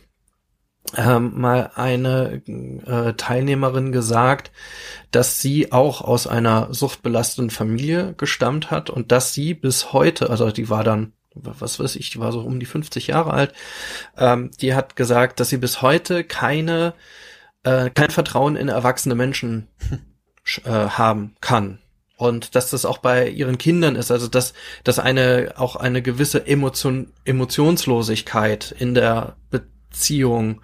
[0.95, 2.41] ähm, mal eine
[2.85, 4.51] äh, Teilnehmerin gesagt,
[5.11, 10.51] dass sie auch aus einer suchtbelasteten Familie gestammt hat und dass sie bis heute, also
[10.51, 13.53] die war dann, was weiß ich, die war so um die 50 Jahre alt,
[14.17, 16.93] ähm, die hat gesagt, dass sie bis heute keine,
[17.63, 19.67] äh, kein Vertrauen in erwachsene Menschen
[20.63, 21.79] äh, haben kann
[22.17, 26.47] und dass das auch bei ihren Kindern ist, also dass, dass eine auch eine gewisse
[26.47, 30.61] Emotion, Emotionslosigkeit in der Beziehung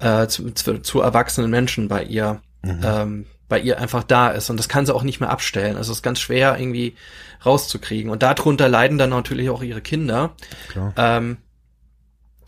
[0.00, 2.80] äh, zu, zu, zu erwachsenen Menschen bei ihr mhm.
[2.82, 5.76] ähm, bei ihr einfach da ist und das kann sie auch nicht mehr abstellen.
[5.76, 6.96] Also es ist ganz schwer irgendwie
[7.44, 10.34] rauszukriegen und darunter leiden dann natürlich auch ihre Kinder.
[10.68, 10.94] Klar.
[10.96, 11.36] Ähm,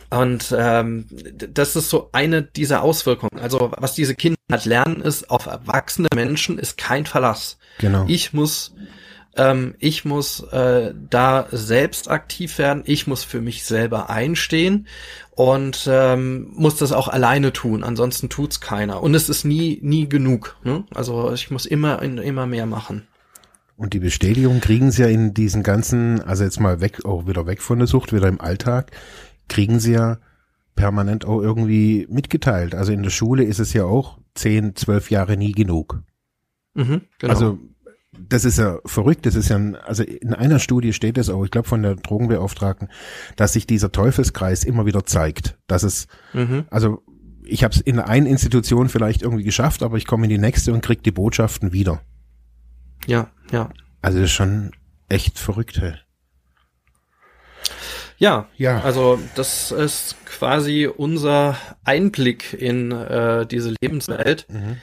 [0.09, 3.41] und ähm, das ist so eine dieser Auswirkungen.
[3.41, 7.59] Also was diese Kinder halt lernen ist, auf erwachsene Menschen ist kein Verlass.
[7.79, 8.05] Genau.
[8.07, 8.75] Ich muss
[9.37, 14.87] ähm, ich muss äh, da selbst aktiv werden, ich muss für mich selber einstehen
[15.31, 19.03] und ähm, muss das auch alleine tun, ansonsten tut's keiner.
[19.03, 20.57] Und es ist nie, nie genug.
[20.65, 20.85] Ne?
[20.95, 23.07] Also ich muss immer, immer mehr machen.
[23.77, 27.47] Und die Bestätigung kriegen sie ja in diesen ganzen, also jetzt mal weg, auch wieder
[27.47, 28.93] weg von der Sucht, wieder im Alltag,
[29.49, 30.19] kriegen sie ja
[30.77, 32.75] permanent auch irgendwie mitgeteilt.
[32.75, 36.03] Also in der Schule ist es ja auch zehn, zwölf Jahre nie genug.
[36.75, 37.33] Mhm, genau.
[37.33, 37.59] Also
[38.13, 41.45] das ist ja verrückt, das ist ja, ein, also in einer Studie steht es auch,
[41.45, 42.89] ich glaube von der Drogenbeauftragten,
[43.37, 46.67] dass sich dieser Teufelskreis immer wieder zeigt, dass es, mhm.
[46.71, 47.03] also
[47.45, 50.73] ich habe es in einer Institution vielleicht irgendwie geschafft, aber ich komme in die nächste
[50.73, 52.03] und krieg die Botschaften wieder.
[53.07, 53.71] Ja, ja.
[54.01, 54.73] Also das ist schon
[55.09, 55.81] echt verrückt.
[55.81, 55.95] Hey.
[58.19, 64.47] Ja, ja, also das ist quasi unser Einblick in äh, diese Lebenswelt.
[64.49, 64.77] Mhm.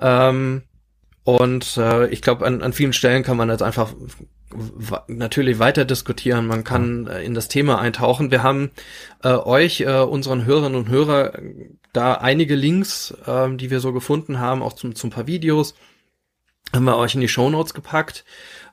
[0.00, 0.62] Ähm,
[1.28, 3.92] und äh, ich glaube, an, an vielen Stellen kann man jetzt einfach
[5.08, 6.46] natürlich weiter diskutieren.
[6.46, 8.30] Man kann äh, in das Thema eintauchen.
[8.30, 8.70] Wir haben
[9.22, 11.38] äh, euch, äh, unseren Hörerinnen und Hörer,
[11.92, 15.74] da einige Links, äh, die wir so gefunden haben, auch zum, zum paar Videos,
[16.72, 18.24] haben wir euch in die Show Notes gepackt.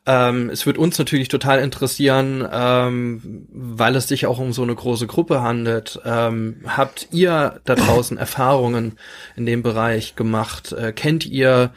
[0.08, 4.76] Ähm, es wird uns natürlich total interessieren, ähm, weil es sich auch um so eine
[4.76, 6.00] große Gruppe handelt.
[6.06, 9.00] Ähm, habt ihr da draußen Erfahrungen
[9.36, 10.74] in dem Bereich gemacht?
[10.74, 11.72] Äh, kennt ihr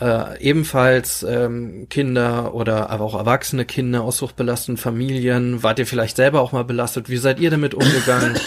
[0.00, 5.62] äh, ebenfalls ähm, Kinder oder aber auch erwachsene Kinder aus suchtbelasteten Familien?
[5.62, 7.10] Wart ihr vielleicht selber auch mal belastet?
[7.10, 8.38] Wie seid ihr damit umgegangen?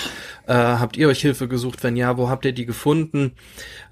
[0.50, 1.84] Äh, habt ihr euch Hilfe gesucht?
[1.84, 3.34] Wenn ja, wo habt ihr die gefunden?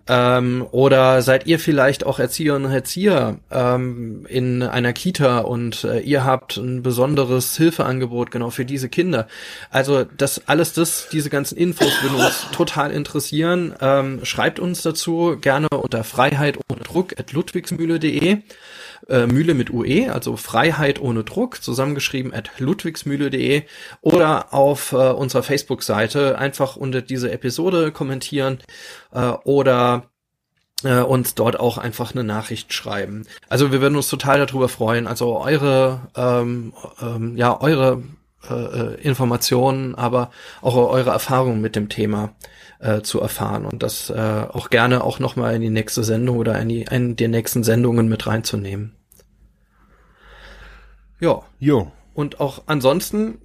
[0.07, 5.99] Ähm, oder seid ihr vielleicht auch Erzieherinnen und Erzieher ähm, in einer Kita und äh,
[5.99, 9.27] ihr habt ein besonderes Hilfeangebot genau für diese Kinder?
[9.69, 13.75] Also das alles das, diese ganzen Infos würden uns total interessieren.
[13.79, 18.39] Ähm, schreibt uns dazu gerne unter Freiheit ohne Druck at ludwigsmühle.de
[19.09, 23.63] äh, Mühle mit UE, also Freiheit ohne Druck, zusammengeschrieben at ludwigsmühle.de
[24.01, 28.59] oder auf äh, unserer Facebook-Seite einfach unter diese Episode kommentieren
[29.11, 30.09] äh, oder
[30.83, 33.25] äh, uns dort auch einfach eine Nachricht schreiben.
[33.49, 35.07] Also wir würden uns total darüber freuen.
[35.07, 38.03] Also eure, ähm, ähm, ja, eure
[38.49, 40.31] äh, äh Informationen, aber
[40.61, 42.35] auch eure Erfahrungen mit dem Thema
[42.79, 46.59] äh, zu erfahren und das äh, auch gerne auch nochmal in die nächste Sendung oder
[46.59, 48.95] in die, in die nächsten Sendungen mit reinzunehmen.
[51.19, 51.41] Ja.
[51.59, 51.91] Jo.
[52.13, 53.41] Und auch ansonsten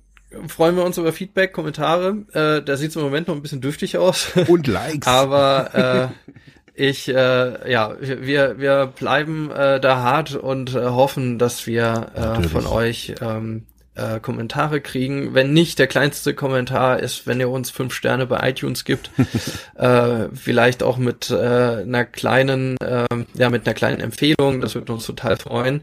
[0.47, 2.24] freuen wir uns über Feedback, Kommentare.
[2.32, 4.32] Äh, da sieht es im Moment noch ein bisschen dürftig aus.
[4.49, 5.07] Und Likes.
[5.07, 6.32] Aber äh,
[6.74, 12.49] ich, äh, ja, wir, wir bleiben äh, da hart und äh, hoffen, dass wir äh,
[12.49, 15.34] von euch ähm, äh, Kommentare kriegen.
[15.34, 19.11] Wenn nicht, der kleinste Kommentar ist, wenn ihr uns fünf Sterne bei iTunes gibt.
[19.76, 24.61] äh, vielleicht auch mit äh, einer kleinen, äh, ja, mit einer kleinen Empfehlung.
[24.61, 25.82] Das würde uns total freuen.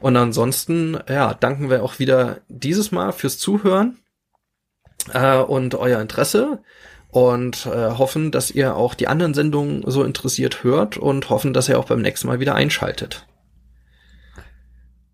[0.00, 3.98] Und ansonsten, ja, danken wir auch wieder dieses Mal fürs Zuhören
[5.12, 6.60] äh, und euer Interesse
[7.10, 11.68] und äh, hoffen, dass ihr auch die anderen Sendungen so interessiert hört und hoffen, dass
[11.68, 13.26] ihr auch beim nächsten Mal wieder einschaltet.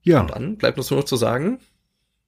[0.03, 0.23] Ja.
[0.23, 1.61] Und dann bleibt uns nur noch zu sagen,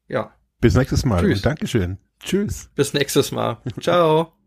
[0.08, 0.34] ja.
[0.60, 1.22] Bis nächstes Mal.
[1.22, 1.42] Tschüss.
[1.42, 1.98] Dankeschön.
[2.20, 2.70] Tschüss.
[2.74, 3.58] Bis nächstes Mal.
[3.80, 4.32] Ciao.